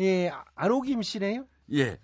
예, 0.00 0.32
안호김 0.54 1.02
씨네요. 1.02 1.46
예. 1.74 1.98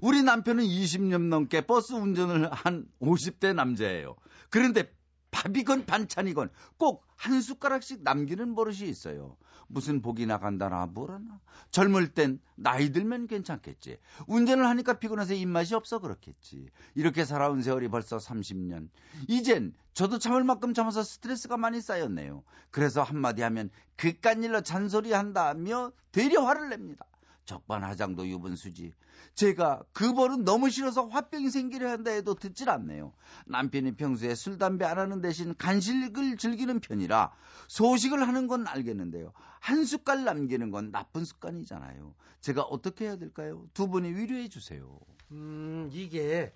우리 0.00 0.22
남편은 0.22 0.64
20년 0.64 1.28
넘게 1.28 1.66
버스 1.66 1.92
운전을 1.92 2.50
한 2.50 2.86
50대 3.00 3.54
남자예요. 3.54 4.16
그런데 4.48 4.90
밥이건 5.30 5.84
반찬이건 5.84 6.50
꼭 6.78 7.04
한 7.16 7.40
숟가락씩 7.40 8.02
남기는 8.02 8.54
버릇이 8.54 8.88
있어요. 8.88 9.36
무슨 9.68 10.02
복이 10.02 10.26
나간다나 10.26 10.86
뭐라나. 10.86 11.40
젊을 11.70 12.08
땐 12.08 12.40
나이 12.54 12.92
들면 12.92 13.26
괜찮겠지. 13.26 13.98
운전을 14.26 14.66
하니까 14.66 14.98
피곤해서 14.98 15.34
입맛이 15.34 15.74
없어 15.74 15.98
그렇겠지. 15.98 16.68
이렇게 16.94 17.24
살아온 17.24 17.62
세월이 17.62 17.88
벌써 17.88 18.18
30년. 18.18 18.88
이젠 19.28 19.74
저도 19.92 20.18
참을 20.18 20.44
만큼 20.44 20.74
참아서 20.74 21.02
스트레스가 21.02 21.56
많이 21.56 21.80
쌓였네요. 21.80 22.42
그래서 22.70 23.02
한마디 23.02 23.42
하면 23.42 23.70
그깟 23.96 24.44
일로 24.44 24.60
잔소리 24.62 25.12
한다며 25.12 25.92
되려 26.12 26.42
화를 26.42 26.70
냅니다. 26.70 27.06
적반하장도 27.44 28.26
유분수지. 28.28 28.92
제가 29.34 29.82
그 29.92 30.12
벌은 30.14 30.44
너무 30.44 30.70
싫어서 30.70 31.06
화병이 31.06 31.50
생기려 31.50 31.90
한다 31.90 32.10
해도 32.10 32.34
듣질 32.34 32.70
않네요. 32.70 33.12
남편이 33.46 33.96
평소에 33.96 34.34
술, 34.34 34.58
담배 34.58 34.84
안 34.84 34.98
하는 34.98 35.20
대신 35.20 35.54
간식을 35.56 36.36
즐기는 36.36 36.80
편이라 36.80 37.32
소식을 37.68 38.26
하는 38.26 38.46
건 38.46 38.66
알겠는데요. 38.66 39.32
한 39.60 39.84
숟갈 39.84 40.24
남기는 40.24 40.70
건 40.70 40.90
나쁜 40.90 41.24
습관이잖아요. 41.24 42.14
제가 42.40 42.62
어떻게 42.62 43.06
해야 43.06 43.16
될까요? 43.16 43.66
두 43.74 43.88
분이 43.88 44.10
위로해 44.12 44.48
주세요. 44.48 44.98
음, 45.32 45.88
이게 45.92 46.54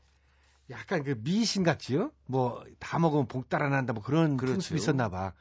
약간 0.71 1.03
그 1.03 1.19
미신 1.23 1.63
같지요? 1.65 2.13
뭐 2.27 2.63
다 2.79 2.99
먹으면 2.99 3.27
복 3.27 3.49
달아난다 3.49 3.93
뭐 3.95 4.03
그런 4.03 4.37
그렇죠. 4.37 4.55
풍습이 4.55 4.79
있었나 4.79 5.09
봐. 5.09 5.33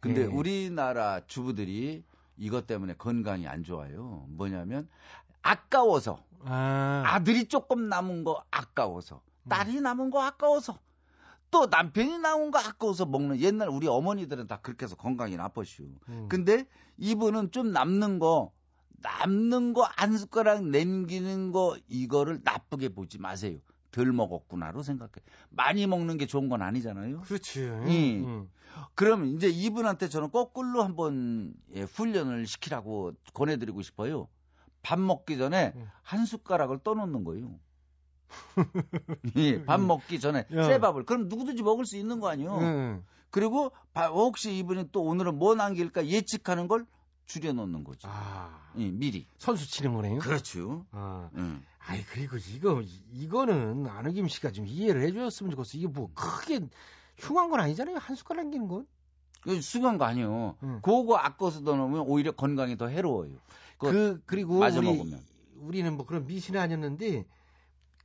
근데 0.00 0.22
예. 0.22 0.24
우리나라 0.24 1.20
주부들이 1.26 2.02
이것 2.36 2.66
때문에 2.66 2.94
건강이 2.94 3.46
안 3.46 3.62
좋아요. 3.64 4.26
뭐냐면 4.30 4.88
아까워서 5.42 6.24
아, 6.44 7.20
들이 7.24 7.46
조금 7.46 7.88
남은 7.88 8.24
거 8.24 8.44
아까워서 8.50 9.22
음. 9.44 9.48
딸이 9.48 9.80
남은 9.80 10.10
거 10.10 10.22
아까워서 10.22 10.78
또 11.50 11.66
남편이 11.66 12.18
남은 12.18 12.50
거 12.50 12.58
아까워서 12.58 13.04
먹는 13.06 13.40
옛날 13.40 13.68
우리 13.68 13.86
어머니들은 13.86 14.46
다 14.46 14.60
그렇게 14.62 14.84
해서 14.84 14.96
건강이 14.96 15.36
나쁘슈. 15.36 15.84
음. 16.08 16.26
근데 16.28 16.66
이분은 16.96 17.50
좀 17.52 17.72
남는 17.72 18.18
거 18.18 18.52
남는 19.02 19.72
거 19.74 19.82
한 19.96 20.16
숟가락 20.16 20.64
남기는 20.64 21.52
거 21.52 21.76
이거를 21.88 22.40
나쁘게 22.44 22.90
보지 22.90 23.18
마세요. 23.18 23.58
덜 23.92 24.12
먹었구나로 24.12 24.82
생각해. 24.82 25.12
많이 25.50 25.86
먹는 25.86 26.16
게 26.18 26.26
좋은 26.26 26.48
건 26.48 26.62
아니잖아요. 26.62 27.20
그렇지. 27.20 27.60
음. 27.60 27.86
음. 28.26 28.50
그럼 28.94 29.26
이제 29.26 29.48
이분한테 29.48 30.08
저는 30.08 30.30
거꾸로 30.30 30.82
한번 30.82 31.52
예, 31.74 31.82
훈련을 31.82 32.46
시키라고 32.46 33.12
권해드리고 33.34 33.82
싶어요. 33.82 34.28
밥 34.82 34.98
먹기 34.98 35.38
전에 35.38 35.72
음. 35.76 35.86
한 36.02 36.24
숟가락을 36.26 36.78
떠놓는 36.82 37.22
거예요. 37.24 37.54
예, 39.36 39.62
밥 39.64 39.80
먹기 39.80 40.18
전에 40.20 40.46
야. 40.54 40.62
새 40.64 40.78
밥을 40.80 41.04
그럼 41.04 41.28
누구든지 41.28 41.62
먹을 41.62 41.84
수 41.84 41.96
있는 41.96 42.18
거 42.18 42.28
아니에요. 42.28 42.56
음. 42.58 43.04
그리고 43.30 43.72
바- 43.92 44.08
혹시 44.08 44.56
이분이 44.58 44.88
또 44.92 45.02
오늘은 45.02 45.38
뭐 45.38 45.54
남길까 45.54 46.06
예측하는 46.06 46.66
걸 46.68 46.86
줄여놓는 47.26 47.84
거죠. 47.84 48.08
아, 48.10 48.70
예, 48.78 48.90
미리. 48.90 49.26
선수 49.38 49.70
치는 49.70 49.94
거네요. 49.94 50.18
그렇죠. 50.18 50.84
아, 50.90 51.30
음. 51.34 51.62
아이 51.86 52.04
그리고 52.04 52.36
이거 52.36 52.82
이거는 53.12 53.86
안우김 53.86 54.28
씨가 54.28 54.52
좀 54.52 54.66
이해를 54.66 55.02
해줬으면 55.02 55.50
좋겠어. 55.50 55.78
이게 55.78 55.86
뭐 55.88 56.10
크게 56.14 56.60
흉한 57.18 57.50
건 57.50 57.60
아니잖아요. 57.60 57.96
한 57.98 58.16
숟갈 58.16 58.36
남기는 58.38 58.68
건. 58.68 58.86
그 59.42 59.60
수고한 59.60 59.98
거 59.98 60.04
아니에요. 60.04 60.56
음. 60.62 60.80
그거 60.82 61.16
아껴서 61.16 61.60
넣으면 61.60 62.00
오히려 62.00 62.30
건강이 62.32 62.76
더 62.76 62.86
해로워요. 62.86 63.32
그 63.78 64.22
그리고 64.26 64.58
우리 64.58 64.80
먹으면. 64.80 65.20
우리는 65.56 65.96
뭐 65.96 66.06
그런 66.06 66.26
미신은 66.26 66.60
아니었는데 66.60 67.26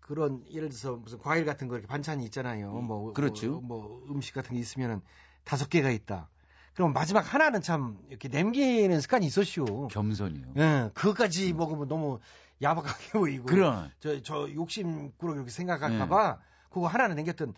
그런 0.02 0.44
예를 0.52 0.70
들어서 0.70 0.96
무슨 0.96 1.20
과일 1.20 1.46
같은 1.46 1.68
거 1.68 1.76
이렇게 1.76 1.88
반찬이 1.88 2.24
있잖아요. 2.26 2.72
뭐 2.72 3.14
그렇죠. 3.14 3.62
뭐, 3.62 3.80
뭐 3.80 4.06
음식 4.10 4.34
같은 4.34 4.54
게 4.54 4.60
있으면은 4.60 5.02
다섯 5.44 5.70
개가 5.70 5.92
있다. 5.92 6.30
그럼 6.74 6.94
마지막 6.94 7.34
하나는 7.34 7.62
참 7.62 7.98
이렇게 8.10 8.28
남기는 8.28 9.02
습관이 9.02 9.26
있었쇼. 9.26 9.90
겸손이요. 9.90 10.54
예, 10.58 10.92
그거까지 10.94 11.54
먹으면 11.54 11.88
너무 11.88 12.20
야박하게 12.62 13.12
보이고. 13.20 13.46
그럼. 13.46 13.90
저, 14.00 14.22
저 14.24 14.52
욕심꾸러 14.54 15.36
이렇게 15.36 15.50
생각할까봐 15.52 16.40
그거 16.70 16.88
하나는 16.88 17.16
남겼던 17.16 17.54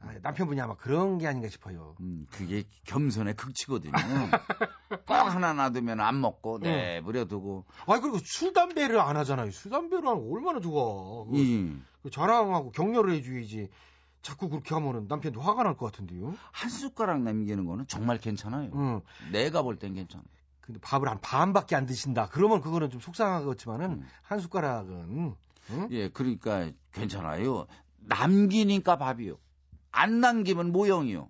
아, 0.00 0.12
남편분이 0.20 0.60
아마 0.60 0.74
그런 0.74 1.18
게 1.18 1.28
아닌가 1.28 1.48
싶어요. 1.48 1.94
음, 2.00 2.26
그게 2.30 2.64
겸손의 2.86 3.34
극치거든요. 3.34 3.92
꼭 5.06 5.14
하나 5.14 5.52
놔두면 5.52 6.00
안 6.00 6.20
먹고 6.20 6.58
네. 6.58 6.94
내버려두고. 7.00 7.64
아 7.86 8.00
그리고 8.00 8.18
술 8.24 8.52
담배를 8.52 8.98
안 9.00 9.16
하잖아요. 9.16 9.50
술 9.52 9.70
담배를 9.70 10.08
하면 10.08 10.28
얼마나 10.32 10.58
좋아. 10.60 11.24
그, 11.26 11.36
음. 11.36 11.86
그 12.02 12.10
자랑하고 12.10 12.72
격려를 12.72 13.14
해줘야지. 13.14 13.68
자꾸 14.22 14.48
그렇게 14.48 14.74
하면은 14.74 15.06
남편도 15.08 15.40
화가 15.40 15.62
날 15.64 15.76
것 15.76 15.90
같은데요. 15.92 16.34
한 16.52 16.70
숟가락 16.70 17.22
남기는 17.22 17.64
거는 17.64 17.86
정말 17.88 18.18
괜찮아요. 18.18 18.70
응. 18.74 19.00
내가 19.32 19.62
볼 19.62 19.78
땐 19.78 19.94
괜찮아. 19.94 20.22
근데 20.62 20.80
밥을 20.80 21.08
한 21.08 21.20
반밖에 21.20 21.76
안 21.76 21.84
드신다. 21.86 22.28
그러면 22.32 22.60
그거는 22.62 22.88
좀 22.88 23.00
속상하겠지만은 23.00 23.90
음. 23.90 24.06
한 24.22 24.38
숟가락은 24.40 25.34
응? 25.70 25.88
예, 25.90 26.08
그러니까 26.08 26.70
괜찮아요. 26.92 27.66
남기니까 27.98 28.96
밥이요. 28.96 29.36
안 29.90 30.20
남기면 30.20 30.72
모형이요. 30.72 31.28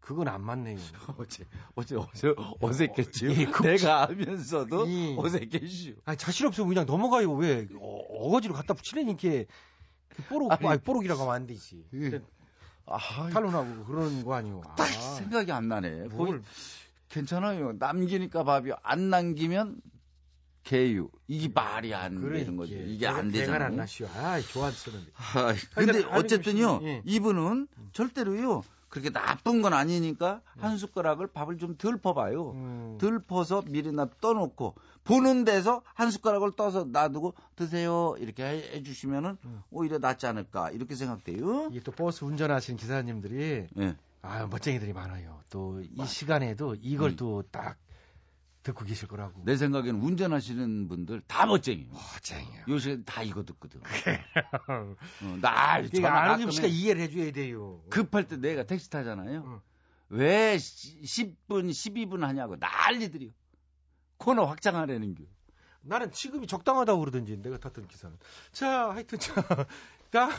그건 0.00 0.28
안 0.28 0.42
맞네요. 0.42 0.78
어제 1.18 1.44
어제 1.74 1.96
어제 1.96 2.34
어색했죠. 2.60 3.30
예, 3.32 3.44
그- 3.46 3.62
내가 3.64 4.08
하면서도 4.08 4.88
예. 4.88 5.16
어색했슈. 5.18 5.94
아니 6.04 6.16
자신 6.16 6.46
없으면 6.46 6.68
그냥 6.68 6.86
넘어가요. 6.86 7.32
왜 7.34 7.68
어, 7.80 8.30
거지로 8.30 8.54
갖다 8.54 8.74
붙이려니까 8.74 9.20
그 10.08 10.22
뽀록 10.28 10.50
아니. 10.52 10.66
아니, 10.66 10.80
뽀록이라고 10.80 11.20
하면 11.22 11.34
안 11.34 11.46
되지. 11.46 11.84
예. 11.94 12.20
아, 12.86 12.98
탈론하고 13.30 13.84
그러는 13.84 14.24
거 14.24 14.34
아니오. 14.34 14.62
딱 14.76 14.80
아, 14.80 14.86
생각이 14.86 15.52
안 15.52 15.68
나네. 15.68 16.08
뭘. 16.08 16.42
괜찮아요. 17.10 17.72
남기니까 17.78 18.44
밥이요. 18.44 18.74
안 18.82 19.10
남기면 19.10 19.80
개유. 20.62 21.08
이게 21.26 21.48
말이 21.48 21.94
안 21.94 22.20
되는 22.20 22.56
거죠. 22.56 22.74
이게 22.74 23.06
안 23.06 23.30
되잖아요. 23.30 23.64
안 23.64 23.76
나시오. 23.76 24.06
아, 24.14 24.40
좋았었는데. 24.40 25.10
아, 25.14 25.54
근데 25.74 26.04
어쨌든요. 26.04 26.80
예. 26.82 27.02
이분은 27.04 27.66
절대로요, 27.92 28.62
그렇게 28.88 29.10
나쁜 29.10 29.62
건 29.62 29.72
아니니까 29.72 30.42
한 30.58 30.76
숟가락을 30.76 31.28
밥을 31.28 31.58
좀 31.58 31.76
덜 31.76 31.96
퍼봐요. 31.96 32.50
음. 32.52 32.98
덜 33.00 33.20
퍼서 33.20 33.62
미리 33.66 33.90
놔 33.90 34.08
떠놓고, 34.20 34.74
보는 35.04 35.44
데서 35.44 35.82
한 35.94 36.10
숟가락을 36.10 36.52
떠서 36.56 36.84
놔두고 36.84 37.34
드세요. 37.56 38.14
이렇게 38.18 38.44
해- 38.44 38.76
해주시면은 38.76 39.38
음. 39.44 39.62
오히려 39.70 39.98
낫지 39.98 40.26
않을까. 40.26 40.70
이렇게 40.72 40.94
생각돼요. 40.94 41.68
이게 41.70 41.80
또 41.80 41.90
버스 41.92 42.24
운전하시는 42.24 42.78
기사님들이 42.78 43.66
예. 43.78 43.96
아 44.22 44.46
멋쟁이들이 44.46 44.92
많아요. 44.92 45.40
또 45.50 45.80
이 45.80 46.06
시간에도 46.06 46.76
이걸 46.80 47.10
음. 47.10 47.16
또딱 47.16 47.78
듣고 48.62 48.84
계실 48.84 49.08
거라고. 49.08 49.42
내 49.44 49.56
생각에는 49.56 50.00
운전하시는 50.00 50.88
분들 50.88 51.22
다 51.26 51.46
멋쟁이에요. 51.46 51.90
멋쟁이요. 51.92 52.64
요새 52.68 53.02
다 53.04 53.22
이거 53.22 53.42
듣거든. 53.42 53.80
어, 53.80 54.94
안우김 55.42 56.02
가끔 56.02 56.50
씨가 56.50 56.66
해. 56.66 56.72
이해를 56.72 57.02
해줘야 57.02 57.32
돼요. 57.32 57.82
급할 57.88 58.28
때 58.28 58.36
내가 58.36 58.64
택시 58.64 58.90
타잖아요. 58.90 59.42
응. 59.46 59.60
왜 60.10 60.56
10분, 60.56 61.36
12분 61.70 62.20
하냐고 62.20 62.56
난리들이요. 62.56 63.30
코너 64.18 64.44
확장하라는 64.44 65.14
게. 65.14 65.24
나는 65.82 66.12
지금이 66.12 66.46
적당하다고 66.46 67.00
그러든지 67.00 67.38
내가 67.38 67.56
탔던 67.56 67.88
기사는. 67.88 68.18
자, 68.52 68.90
하여튼 68.90 69.18
자, 69.18 69.32
다음, 70.10 70.30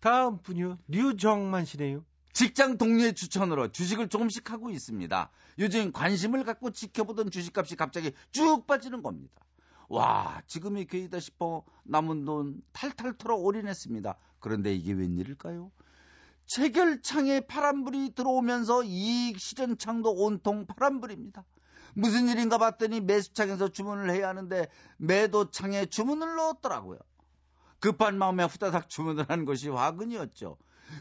다음 0.00 0.38
분이요. 0.42 0.78
류정만 0.88 1.64
씨네요. 1.64 2.04
직장 2.38 2.78
동료의 2.78 3.14
추천으로 3.14 3.72
주식을 3.72 4.08
조금씩 4.08 4.52
하고 4.52 4.70
있습니다. 4.70 5.30
요즘 5.58 5.90
관심을 5.90 6.44
갖고 6.44 6.70
지켜보던 6.70 7.32
주식값이 7.32 7.74
갑자기 7.74 8.12
쭉 8.30 8.64
빠지는 8.64 9.02
겁니다. 9.02 9.44
와, 9.88 10.40
지금이 10.46 10.84
기회다 10.84 11.18
싶어 11.18 11.64
남은 11.82 12.24
돈 12.24 12.62
탈탈 12.70 13.18
털어 13.18 13.34
올인했습니다. 13.34 14.16
그런데 14.38 14.72
이게 14.72 14.92
웬일일까요? 14.92 15.72
체결창에 16.46 17.40
파란불이 17.40 18.14
들어오면서 18.14 18.84
이익 18.84 19.40
실현창도 19.40 20.08
온통 20.08 20.66
파란불입니다. 20.66 21.44
무슨 21.94 22.28
일인가 22.28 22.58
봤더니 22.58 23.00
매수창에서 23.00 23.72
주문을 23.72 24.10
해야 24.12 24.28
하는데 24.28 24.68
매도창에 24.98 25.86
주문을 25.86 26.36
넣었더라고요. 26.36 27.00
급한 27.80 28.16
마음에 28.16 28.44
후다닥 28.44 28.88
주문을 28.88 29.28
한 29.28 29.44
것이 29.44 29.68
화근이었죠. 29.68 30.56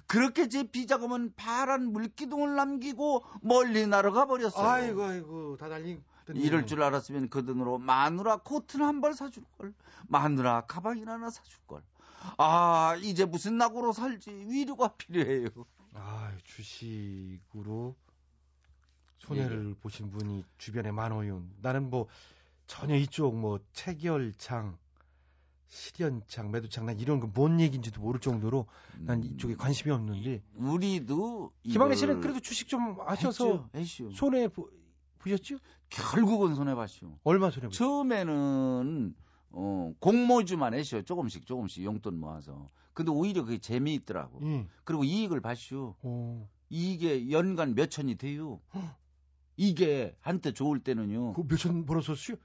그렇게 0.05 0.49
제 0.49 0.63
비자금은 0.63 1.33
파란 1.35 1.91
물기둥을 1.91 2.55
남기고 2.55 3.23
멀리 3.41 3.87
날아가 3.87 4.25
버렸어요. 4.25 4.67
아이고, 4.67 5.03
아이고, 5.03 5.57
다 5.57 5.69
달린. 5.69 6.03
이럴 6.33 6.65
줄 6.65 6.83
알았으면 6.83 7.29
그 7.29 7.45
돈으로 7.45 7.77
마누라 7.77 8.37
코트를 8.37 8.85
한벌 8.85 9.13
사줄 9.13 9.43
걸. 9.57 9.73
마누라 10.07 10.65
가방이나 10.67 11.13
하나 11.13 11.29
사줄 11.29 11.59
걸. 11.67 11.81
아, 12.37 12.97
이제 13.01 13.25
무슨 13.25 13.57
낙으로 13.57 13.93
살지 13.93 14.31
위로가 14.31 14.89
필요해요. 14.97 15.47
아, 15.93 16.33
주식으로 16.43 17.95
손해를 19.19 19.75
보신 19.81 20.11
분이 20.11 20.43
주변에 20.57 20.91
많아요. 20.91 21.43
나는 21.61 21.89
뭐 21.89 22.07
전혀 22.65 22.95
이쪽 22.95 23.35
뭐 23.35 23.59
체결창, 23.71 24.77
실현창, 25.67 26.51
매도창 26.51 26.85
난 26.85 26.99
이런 26.99 27.19
거 27.19 27.27
뭔 27.27 27.59
얘기인지도 27.59 28.01
모를 28.01 28.19
정도로 28.19 28.67
난 28.99 29.23
이쪽에 29.23 29.55
관심이 29.55 29.91
없는데 29.93 30.41
우리도 30.55 31.51
김학래 31.63 31.95
씨는 31.95 32.21
그래도 32.21 32.39
주식 32.39 32.67
좀 32.69 32.97
하셔서 33.05 33.69
했죠. 33.75 34.09
손해 34.11 34.47
보, 34.47 34.69
보셨죠? 35.19 35.57
결국은 35.89 36.55
손해 36.55 36.73
봤죠. 36.75 37.19
얼마 37.23 37.49
손해 37.51 37.67
보셨죠? 37.67 37.77
처음에는 37.77 39.13
어, 39.51 39.93
공모주만 39.99 40.73
했죠. 40.73 41.01
조금씩 41.03 41.45
조금씩 41.45 41.83
용돈 41.83 42.17
모아서. 42.19 42.69
근데 42.93 43.11
오히려 43.11 43.43
그게 43.43 43.57
재미있더라고. 43.59 44.39
응. 44.43 44.67
그리고 44.83 45.03
이익을 45.03 45.41
봤슈. 45.41 45.95
어. 46.01 46.49
이게 46.69 47.29
연간 47.29 47.75
몇 47.75 47.89
천이 47.91 48.15
돼요. 48.15 48.59
이게 49.55 50.15
한때 50.21 50.51
좋을 50.53 50.79
때는요. 50.79 51.33
그 51.33 51.43
몇천 51.47 51.85
벌었었어 51.85 52.35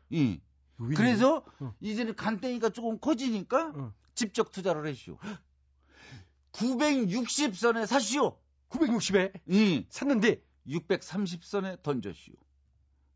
요? 0.81 0.89
예. 0.91 0.95
그래서 0.95 1.45
이제는 1.81 2.15
간땡이가 2.17 2.71
조금 2.71 2.99
커지니까 2.99 3.93
직접 4.15 4.51
투자를 4.53 4.87
했슈. 4.87 5.17
960선에 6.53 7.87
샀슈. 7.87 8.33
960에? 8.71 9.33
응. 9.51 9.85
샀는데 9.89 10.41
630선에 10.69 11.83
던졌슈. 11.83 12.33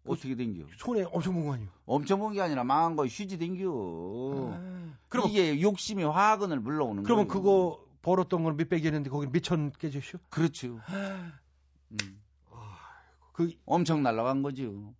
어떻게 0.07 0.37
된겨? 0.37 0.65
손에 0.79 1.03
엄청 1.11 1.35
본거 1.35 1.55
아니에요? 1.55 1.69
엄청 1.85 2.21
본 2.21 2.33
게 2.33 2.41
아니라 2.41 2.63
망한 2.65 2.95
거 2.97 3.07
휴지 3.07 3.39
된겨. 3.39 3.67
그럼- 5.09 5.29
이게 5.31 5.61
욕심이 5.61 6.05
화근을 6.05 6.61
물러오는 6.61 7.03
그러면 7.03 7.27
거예요. 7.27 7.43
그거 7.43 7.85
벌었던 8.03 8.45
건 8.45 8.57
몇백이었는데 8.57 9.11
거기 9.11 9.27
몇천 9.27 9.73
깨졌쇼? 9.73 10.19
그렇죠. 10.31 10.81
음. 11.91 12.21
그 13.33 13.53
엄청 13.67 14.03
날라간 14.03 14.43
거죠. 14.43 14.95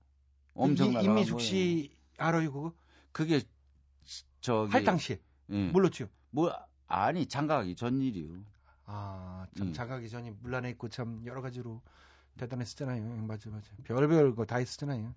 엄청 0.55 0.89
이- 0.89 0.93
날라간 0.93 1.05
임미숙. 1.19 1.41
씨 1.41 1.91
알아요 2.19 2.53
그거? 2.53 2.73
그게 3.12 3.41
저기 4.41 4.73
할 4.73 4.85
당시에 4.85 5.21
예. 5.51 5.69
몰랐죠? 5.71 6.09
뭐 6.31 6.53
아니 6.87 7.27
장가가기 7.27 7.77
전 7.77 8.01
일이요. 8.01 8.45
아, 8.85 9.47
참 9.57 9.69
음. 9.69 9.73
자가기 9.73 10.09
전이 10.09 10.31
물란해 10.43 10.71
있고 10.71 10.89
참 10.89 11.21
여러 11.27 11.43
가지로 11.43 11.83
대단했었잖아요. 12.37 13.03
맞아, 13.27 13.51
맞아. 13.51 13.69
별별 13.85 14.35
거 14.37 14.45
다 14.45 14.57
했었잖아요. 14.57 15.12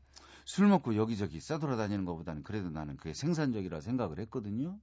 술 0.45 0.68
먹고 0.68 0.95
여기저기 0.95 1.39
싸돌아다니는 1.39 2.06
것보다는 2.06 2.43
그래도 2.43 2.70
나는 2.72 2.97
그게 2.97 3.14
생산적이라 3.14 3.82
생각을 3.82 4.18
했거든요. 4.22 4.80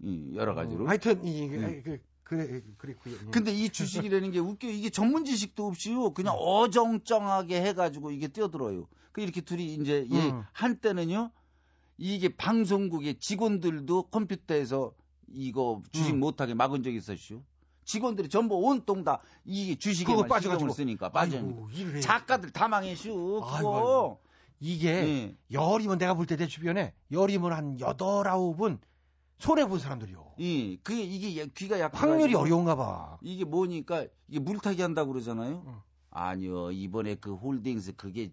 이 0.00 0.36
여러 0.36 0.54
가지로. 0.54 0.84
어, 0.84 0.88
하여튼 0.88 1.24
이 1.24 1.48
음. 1.48 1.82
그, 1.82 1.98
그래 2.22 2.62
그랬고요. 2.76 3.14
예. 3.14 3.30
근데 3.32 3.52
이 3.52 3.68
주식이라는 3.70 4.30
게 4.30 4.38
웃겨. 4.38 4.68
이게 4.68 4.90
전문 4.90 5.24
지식도 5.24 5.66
없이요. 5.66 6.12
그냥 6.12 6.34
어정쩡하게 6.36 7.60
해 7.62 7.72
가지고 7.72 8.12
이게 8.12 8.28
뛰어들어요. 8.28 8.86
그 9.10 9.20
이렇게 9.22 9.40
둘이 9.40 9.74
이제 9.74 10.06
얘 10.12 10.30
음. 10.30 10.44
한때는요. 10.52 11.32
이게 11.98 12.28
방송국의 12.34 13.18
직원들도 13.18 14.04
컴퓨터에서 14.04 14.92
이거 15.28 15.82
주식 15.92 16.14
음. 16.14 16.20
못하게 16.20 16.54
막은 16.54 16.82
적이 16.82 16.96
있었슈. 16.98 17.42
직원들이 17.84 18.28
전부 18.28 18.54
온통 18.56 19.02
다 19.04 19.20
이게 19.44 19.74
주식에만 19.74 20.22
그거 20.22 20.28
빠져가지고. 20.34 20.72
쓰니까 20.72 21.08
빠져. 21.10 21.42
작가들 22.00 22.50
다 22.50 22.68
망해슈. 22.68 23.12
그거. 23.12 23.46
아이고, 23.56 23.74
아이고. 23.76 24.20
이게 24.60 24.88
예. 24.88 25.36
열이면 25.52 25.98
내가 25.98 26.14
볼 26.14 26.26
때 26.26 26.36
내 26.36 26.46
주변에 26.46 26.92
열이면 27.12 27.52
한 27.52 27.80
여덟 27.80 28.26
아홉은 28.28 28.78
손해 29.38 29.66
본 29.66 29.78
사람들이요. 29.78 30.34
예, 30.40 30.76
그게 30.78 31.02
이게 31.02 31.46
귀가 31.54 31.78
약간 31.80 32.10
확률이 32.10 32.34
어려운가 32.34 32.74
봐. 32.76 33.18
이게 33.22 33.44
뭐니까 33.44 34.06
이게 34.28 34.38
물타기 34.40 34.82
한다고 34.82 35.12
그러잖아요. 35.12 35.82
아니요 36.10 36.70
이번에 36.72 37.14
그 37.16 37.34
홀딩스 37.34 37.96
그게 37.96 38.32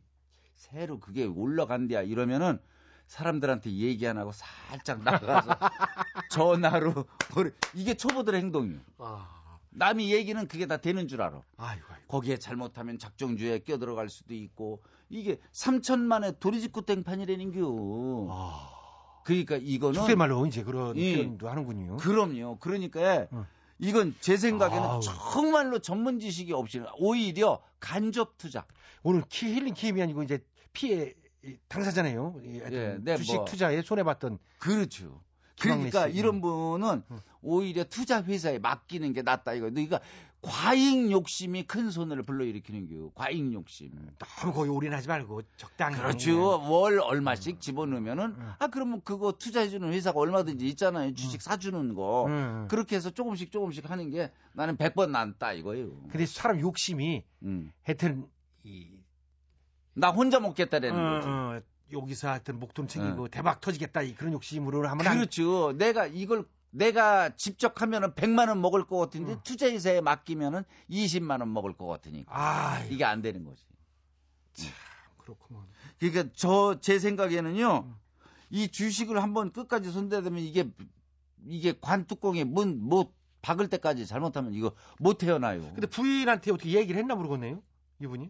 새로 0.56 1.00
그게 1.00 1.26
올라간대야 1.26 2.02
이러면은 2.04 2.60
사람들한테 3.08 3.72
얘기 3.72 4.08
안 4.08 4.18
하고 4.18 4.32
살짝 4.34 5.04
나가서 5.04 5.58
전화로 6.32 7.06
이게 7.74 7.94
초보들의 7.96 8.40
행동이요. 8.42 8.80
남이 9.72 10.14
얘기는 10.14 10.48
그게 10.48 10.66
다 10.68 10.78
되는 10.78 11.08
줄 11.08 11.22
알아. 11.22 11.42
아이고, 11.58 11.86
거기에 12.08 12.38
잘못하면 12.38 12.98
작정주에 12.98 13.60
껴들어갈 13.60 14.10
수도 14.10 14.34
있고 14.34 14.82
이게 15.10 15.40
3천만의 15.52 16.40
도리집구 16.40 16.86
땡판이라는겨. 16.86 17.60
그러니까 19.26 19.58
이거는 19.60 20.00
속된 20.00 20.18
말로 20.18 20.46
이제 20.46 20.64
그런 20.64 20.96
예. 20.98 21.16
표현도 21.16 21.50
하는군요. 21.50 21.98
그럼요. 21.98 22.58
그러니까 22.60 23.28
이건 23.80 24.16
제 24.22 24.38
생각에는 24.38 24.84
아우. 24.84 25.00
정말로 25.02 25.80
전문 25.80 26.20
지식이 26.20 26.54
없이 26.54 26.82
오히려 26.98 27.62
간접 27.80 28.38
투자. 28.38 28.66
오늘 29.04 29.24
키 29.28 29.48
힐링 29.54 29.74
키임이 29.74 30.02
아니고 30.02 30.24
이제 30.24 30.44
피해 30.74 31.14
하여튼 31.70 32.74
예, 32.74 32.98
네, 33.02 33.18
주식 33.18 33.36
뭐. 33.36 33.46
투자에 33.46 33.82
손해 33.82 34.04
봤던 34.04 34.40
그렇죠. 34.60 35.22
그러니까 35.60 36.10
씨. 36.10 36.18
이런 36.18 36.42
분은 36.42 37.04
오히려 37.42 37.84
투자 37.86 38.22
회사에 38.24 38.60
맡기는 38.60 39.14
게 39.14 39.22
낫다 39.22 39.54
이거. 39.54 39.70
그러니까 39.70 40.00
과잉 40.42 41.12
욕심이 41.12 41.64
큰 41.64 41.90
손해를 41.90 42.24
불러일으키는 42.24 42.88
거. 42.88 43.12
과잉 43.16 43.54
욕심. 43.54 43.92
너무 44.20 44.54
거기 44.54 44.70
올인하지 44.70 45.08
말고 45.08 45.42
적당히. 45.58 45.96
그렇죠. 45.96 46.60
월 46.70 47.00
얼마씩 47.00 47.62
집어넣으면은 47.62 48.36
아 48.60 48.68
그러면 48.68 49.02
그거 49.04 49.32
투자해주는 49.32 49.92
회사가 49.92 50.20
얼마든지 50.20 50.68
있잖아요. 50.68 51.14
주식 51.14 51.42
사주는 51.42 51.94
거. 51.96 52.26
음. 52.28 52.68
그렇게 52.70 52.96
해서 52.96 53.10
조금씩 53.10 53.52
조금씩 53.52 53.90
하는 53.90 54.10
게 54.12 54.32
나는 54.54 54.78
100번 54.78 55.10
낫다 55.10 55.54
이거예요. 55.54 55.90
근데 56.10 56.26
사람 56.26 56.60
욕심이 56.60 57.24
음. 57.44 57.72
하여튼 57.84 58.28
이 58.64 58.90
나 59.96 60.10
혼자 60.12 60.40
먹겠다라는 60.40 61.00
어, 61.00 61.10
거지. 61.16 61.28
어, 61.28 61.62
여기서 61.92 62.30
하여튼 62.30 62.60
목돈 62.60 62.88
챙기고 62.88 63.24
어. 63.24 63.28
대박 63.30 63.62
터지겠다 63.62 64.02
이 64.02 64.14
그런 64.16 64.34
욕심으로 64.34 64.88
하면 64.88 65.08
안 65.08 65.18
그렇죠. 65.18 65.74
내가 65.74 66.06
이걸 66.08 66.46
내가 66.72 67.36
직접 67.36 67.82
하면은 67.82 68.12
100만 68.14 68.50
원 68.50 68.60
먹을 68.62 68.86
것 68.86 68.98
같은데 68.98 69.38
투자회사에 69.44 70.02
맡기면은 70.02 70.64
20만 70.90 71.40
원 71.40 71.54
먹을 71.54 71.74
것 71.74 71.88
같으니까 71.88 72.30
아, 72.32 72.84
이게 72.90 73.06
안 73.06 73.22
되는 73.22 73.44
거지. 73.46 73.64
그렇구먼. 75.18 75.64
그러니까 76.00 76.32
저 76.36 76.80
제 76.82 77.00
생각에는요. 77.00 77.96
이 78.52 78.68
주식을 78.70 79.22
한번 79.24 79.52
끝까지 79.52 79.92
손대면 79.92 80.38
이게 80.40 80.70
이게 81.48 81.74
관 81.80 82.06
뚜껑에 82.06 82.44
문뭐 82.44 83.12
박을 83.42 83.70
때까지 83.70 84.06
잘못하면 84.06 84.54
이거 84.54 84.74
못 85.00 85.18
태어나요. 85.18 85.62
근데 85.74 85.88
부인한테 85.88 86.52
어떻게 86.52 86.72
얘기를 86.72 87.00
했나 87.00 87.16
모르겠네요. 87.16 87.62
이분이 88.02 88.30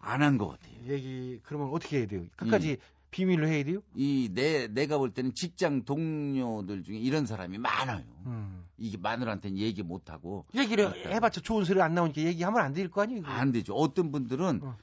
안 0.00 0.22
한 0.22 0.38
것 0.38 0.48
같아요. 0.48 0.74
얘기 0.86 1.40
그러면 1.44 1.68
어떻게 1.72 1.98
해야 1.98 2.06
돼요? 2.06 2.24
끝까지 2.36 2.72
음. 2.72 2.76
비밀로 3.10 3.46
해야 3.48 3.64
돼요? 3.64 3.82
이 3.94 4.30
내 4.32 4.66
내가 4.68 4.96
볼 4.98 5.12
때는 5.12 5.34
직장 5.34 5.84
동료들 5.84 6.84
중에 6.84 6.96
이런 6.96 7.26
사람이 7.26 7.58
많아요. 7.58 8.04
음. 8.26 8.64
이게 8.78 8.96
마누라한테는 8.96 9.58
얘기 9.58 9.82
못 9.82 10.10
하고 10.10 10.46
얘기를 10.54 10.94
해봤자 11.06 11.40
좋은 11.42 11.64
소리 11.64 11.82
안 11.82 11.94
나오니까 11.94 12.22
얘기하면 12.22 12.60
안 12.62 12.72
될 12.72 12.88
거 12.90 13.02
아니에요? 13.02 13.22
그거? 13.22 13.32
안 13.32 13.52
되죠. 13.52 13.74
어떤 13.74 14.10
분들은 14.12 14.60
어. 14.62 14.76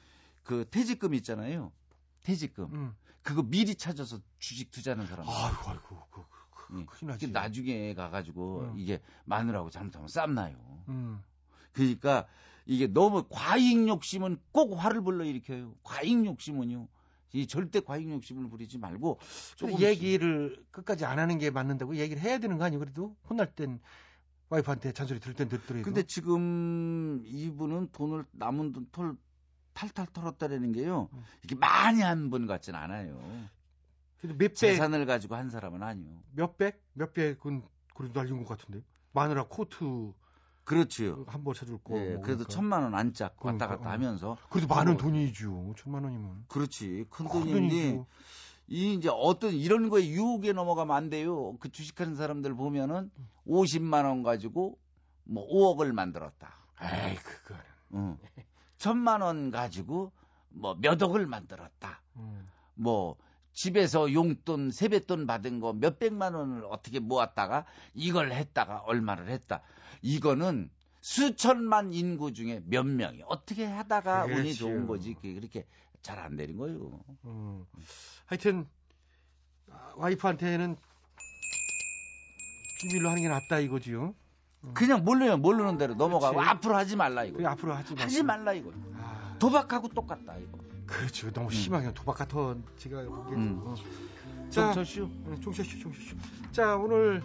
그 0.43 0.65
퇴직금 0.69 1.13
있잖아요. 1.15 1.71
퇴직금. 2.23 2.65
음. 2.73 2.95
그거 3.23 3.41
미리 3.43 3.75
찾아서 3.75 4.19
주식 4.39 4.71
투자하는 4.71 5.05
사람. 5.07 5.25
아이고 5.27 5.61
아이고 5.71 6.07
그, 6.11 6.79
예. 6.79 6.85
큰일 6.85 7.11
나지. 7.11 7.25
그 7.27 7.31
나중에 7.31 7.93
가가지고 7.93 8.59
음. 8.73 8.73
이게 8.77 9.01
마누라하고 9.25 9.69
잘못하면 9.69 10.07
쌈 10.09 10.35
나요. 10.35 10.55
음. 10.89 11.21
그러니까 11.73 12.25
이게 12.67 12.85
너무 12.87 13.23
과잉 13.29 13.87
욕심은 13.87 14.37
꼭 14.51 14.75
화를 14.75 15.01
불러일으켜요. 15.01 15.73
과잉 15.83 16.25
욕심은요. 16.25 16.87
이 17.33 17.47
절대 17.47 17.79
과잉 17.79 18.11
욕심을 18.11 18.49
부리지 18.49 18.77
말고 18.77 19.15
근데 19.17 19.73
조금 19.73 19.79
얘기를 19.79 20.63
끝까지 20.71 21.05
안 21.05 21.19
하는 21.19 21.37
게 21.39 21.49
맞는다고 21.49 21.95
얘기를 21.95 22.21
해야 22.21 22.37
되는 22.39 22.57
거 22.57 22.65
아니에요? 22.65 22.79
그래도 22.79 23.15
혼날 23.29 23.53
땐 23.53 23.79
와이프한테 24.49 24.93
잔소리 24.93 25.19
들을 25.19 25.33
땐 25.33 25.49
듣더라도. 25.49 25.83
근데 25.83 26.03
지금 26.03 27.21
이분은 27.25 27.89
돈을 27.91 28.25
남은 28.31 28.73
돈 28.73 28.87
털, 28.91 29.15
탈탈 29.73 30.07
털었다라는 30.13 30.71
게요. 30.71 31.09
이게 31.43 31.55
많이 31.55 32.01
한 32.01 32.29
분 32.29 32.47
같진 32.47 32.75
않아요. 32.75 33.19
근데 34.19 34.35
몇 34.37 34.47
배, 34.49 34.53
재산을 34.53 35.05
가지고 35.05 35.35
한 35.35 35.49
사람은 35.49 35.83
아니요. 35.83 36.21
몇 36.33 36.57
백? 36.57 36.81
몇 36.93 37.13
백은 37.13 37.61
그래도 37.93 38.19
날린 38.19 38.43
것 38.43 38.57
같은데. 38.57 38.81
마누라 39.11 39.47
코트 39.47 40.13
그렇죠. 40.67 41.23
한벌 41.27 41.55
사줄 41.55 41.77
거. 41.77 41.97
예, 41.97 42.13
뭐 42.15 42.21
그래도 42.21 42.43
그러니까. 42.43 42.49
천만 42.53 42.83
원 42.83 42.93
안짝 42.93 43.33
왔다 43.39 43.39
그러니까, 43.39 43.67
갔다 43.67 43.89
어. 43.89 43.91
하면서 43.93 44.37
그래도 44.49 44.67
많은 44.73 44.93
뭐, 44.93 45.01
돈이죠. 45.01 45.73
천만 45.77 46.03
원이면. 46.03 46.43
그렇지. 46.49 47.05
큰 47.09 47.27
큰 47.29 47.39
돈인데. 47.39 48.05
이 48.69 48.93
이제 48.95 49.09
어떤 49.09 49.53
이런 49.53 49.87
거에 49.87 50.05
유혹에 50.09 50.51
넘어가면 50.51 50.93
안 50.93 51.09
돼요. 51.09 51.55
그 51.59 51.71
주식하는 51.71 52.15
사람들 52.17 52.53
보면은 52.53 53.09
50만 53.47 54.03
원 54.03 54.23
가지고 54.23 54.77
뭐 55.23 55.47
5억을 55.47 55.93
만들었다. 55.93 56.53
에이, 56.81 57.15
그거는. 57.15 57.63
응. 57.93 58.17
천만 58.77 59.21
원 59.21 59.51
가지고 59.51 60.11
뭐 60.49 60.75
몇 60.75 61.01
억을 61.01 61.25
만들었다. 61.27 62.01
음. 62.17 62.45
뭐 62.75 63.15
집에서 63.61 64.13
용돈 64.13 64.69
세뱃돈 64.69 65.25
받은 65.25 65.59
거 65.61 65.73
몇백만 65.73 66.35
원을 66.35 66.63
어떻게 66.69 66.99
모았다가 66.99 67.65
이걸 67.95 68.31
했다가 68.31 68.81
얼마를 68.85 69.29
했다. 69.29 69.63
이거는 70.03 70.69
수천만 71.01 71.91
인구 71.91 72.33
중에 72.33 72.61
몇 72.65 72.85
명이 72.85 73.23
어떻게 73.25 73.65
하다가 73.65 74.25
운이 74.25 74.35
그렇지요. 74.35 74.53
좋은 74.53 74.85
거지. 74.85 75.15
그렇게 75.15 75.65
잘 76.03 76.19
안 76.19 76.35
되는 76.35 76.55
거예요. 76.55 76.99
음. 77.25 77.65
하여튼 78.27 78.67
아, 79.71 79.91
와이프한테는 79.95 80.77
비밀로 82.79 83.09
하는 83.09 83.23
게 83.23 83.27
낫다 83.27 83.57
이거지요. 83.57 84.13
그냥 84.75 85.03
모르면 85.03 85.41
모르는 85.41 85.79
대로 85.79 85.95
넘어가고 85.95 86.35
그렇지. 86.35 86.49
앞으로 86.51 86.75
하지 86.75 86.95
말라 86.95 87.23
이거. 87.23 87.47
앞으로 87.49 87.73
하지 87.73 87.95
마. 87.95 88.03
하지 88.03 88.21
말라 88.21 88.53
이거. 88.53 88.71
아, 88.97 89.35
도박하고 89.39 89.87
똑같다 89.89 90.37
이거. 90.37 90.59
그렇죠. 90.87 91.31
너무 91.31 91.51
심하게 91.51 91.93
도박 91.93 92.17
같은 92.17 92.63
제가 92.77 93.03
보기에는. 93.03 93.37
음. 93.37 93.61
어. 93.65 93.75
정철쇼. 94.49 95.09
네, 95.25 95.39
종철쇼, 95.41 95.79
종철쇼. 95.79 96.15
자, 96.51 96.75
오늘 96.77 97.21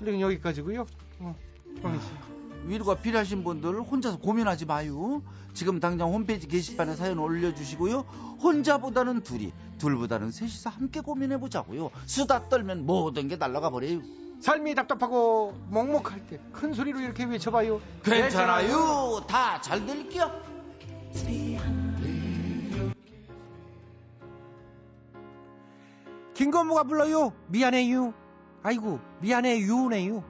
힐링 0.00 0.20
여기까지고요. 0.20 0.86
어, 1.20 1.36
씨. 1.82 2.68
위로가 2.68 2.96
필요하신 2.96 3.44
분들 3.44 3.80
혼자서 3.82 4.18
고민하지 4.18 4.64
마요. 4.66 5.22
지금 5.52 5.78
당장 5.80 6.12
홈페이지 6.12 6.48
게시판에 6.48 6.96
사연 6.96 7.18
올려주시고요. 7.18 8.00
혼자보다는 8.42 9.22
둘이, 9.22 9.52
둘보다는 9.78 10.30
셋이서 10.32 10.70
함께 10.70 11.00
고민해 11.00 11.38
보자고요. 11.38 11.90
수다 12.06 12.48
떨면 12.48 12.86
모든 12.86 13.28
게 13.28 13.36
날아가 13.36 13.70
버려요. 13.70 14.00
삶이 14.40 14.74
답답하고 14.74 15.54
먹먹할 15.70 16.26
때 16.26 16.40
큰 16.52 16.72
소리로 16.74 17.00
이렇게 17.00 17.24
외쳐봐요. 17.24 17.80
괜찮아요. 18.02 19.20
다잘 19.28 19.86
될게요. 19.86 20.30
김건모가 26.34 26.82
불러요. 26.84 27.32
미안해요. 27.48 28.12
아이고 28.62 28.98
미안해요네요. 29.20 30.24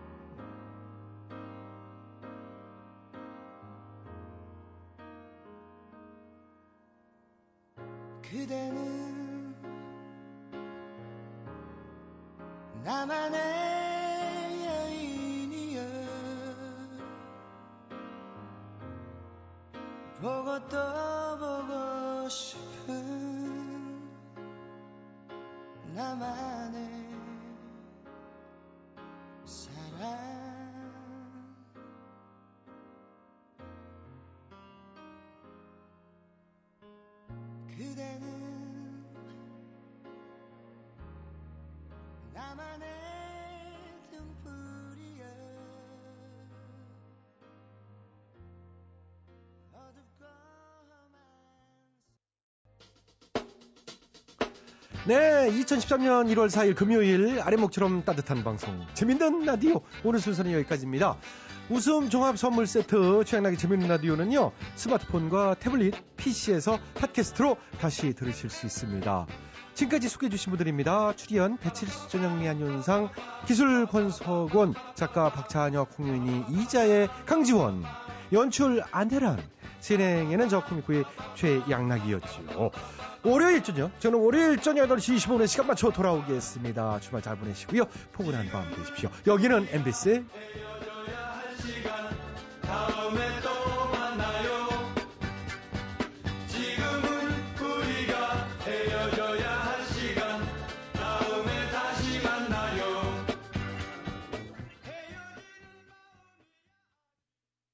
그대는 8.22 9.54
나만의 12.82 13.40
여인이여 14.66 15.82
보고 20.20 20.68
또 20.68 20.76
보고 21.38 22.28
싶은 22.28 23.33
나만의 25.94 26.93
네, 55.06 55.50
2013년 55.50 56.32
1월 56.32 56.48
4일 56.48 56.74
금요일 56.74 57.38
아래목처럼 57.38 58.06
따뜻한 58.06 58.42
방송 58.42 58.86
재밌는 58.94 59.44
라디오 59.44 59.82
오늘 60.02 60.18
순서는 60.18 60.52
여기까지입니다. 60.52 61.18
웃음 61.68 62.08
종합 62.08 62.38
선물 62.38 62.66
세트 62.66 63.22
취향나게 63.26 63.58
재밌는 63.58 63.86
라디오는요 63.86 64.52
스마트폰과 64.76 65.56
태블릿 65.60 65.94
PC에서 66.16 66.78
팟캐스트로 66.94 67.58
다시 67.78 68.14
들으실 68.14 68.48
수 68.48 68.64
있습니다. 68.64 69.26
지금까지 69.74 70.08
소개해 70.08 70.30
주신 70.30 70.52
분들입니다. 70.52 71.14
출연 71.16 71.58
배칠수 71.58 72.08
전영미 72.08 72.46
한윤상 72.46 73.10
기술 73.46 73.84
권석원 73.84 74.72
작가 74.94 75.30
박찬혁 75.30 75.98
홍윤희 75.98 76.46
이자의 76.48 77.10
강지원 77.26 77.84
연출 78.32 78.82
안혜란 78.90 79.38
진행에는 79.84 80.48
저 80.48 80.64
코미코의 80.64 81.04
최양락이었죠. 81.34 82.70
월요일 83.22 83.62
저녁 83.62 84.00
저는 84.00 84.18
월요일 84.18 84.58
저녁 84.58 84.88
8시 84.88 85.16
25분 85.16 85.46
시간 85.46 85.66
맞춰 85.66 85.90
돌아오겠습니다. 85.90 87.00
주말 87.00 87.20
잘 87.20 87.36
보내시고요. 87.36 87.84
포근한 88.12 88.48
밤 88.48 88.70
되십시오. 88.74 89.10
여기는 89.26 89.68
MBC 89.70 90.24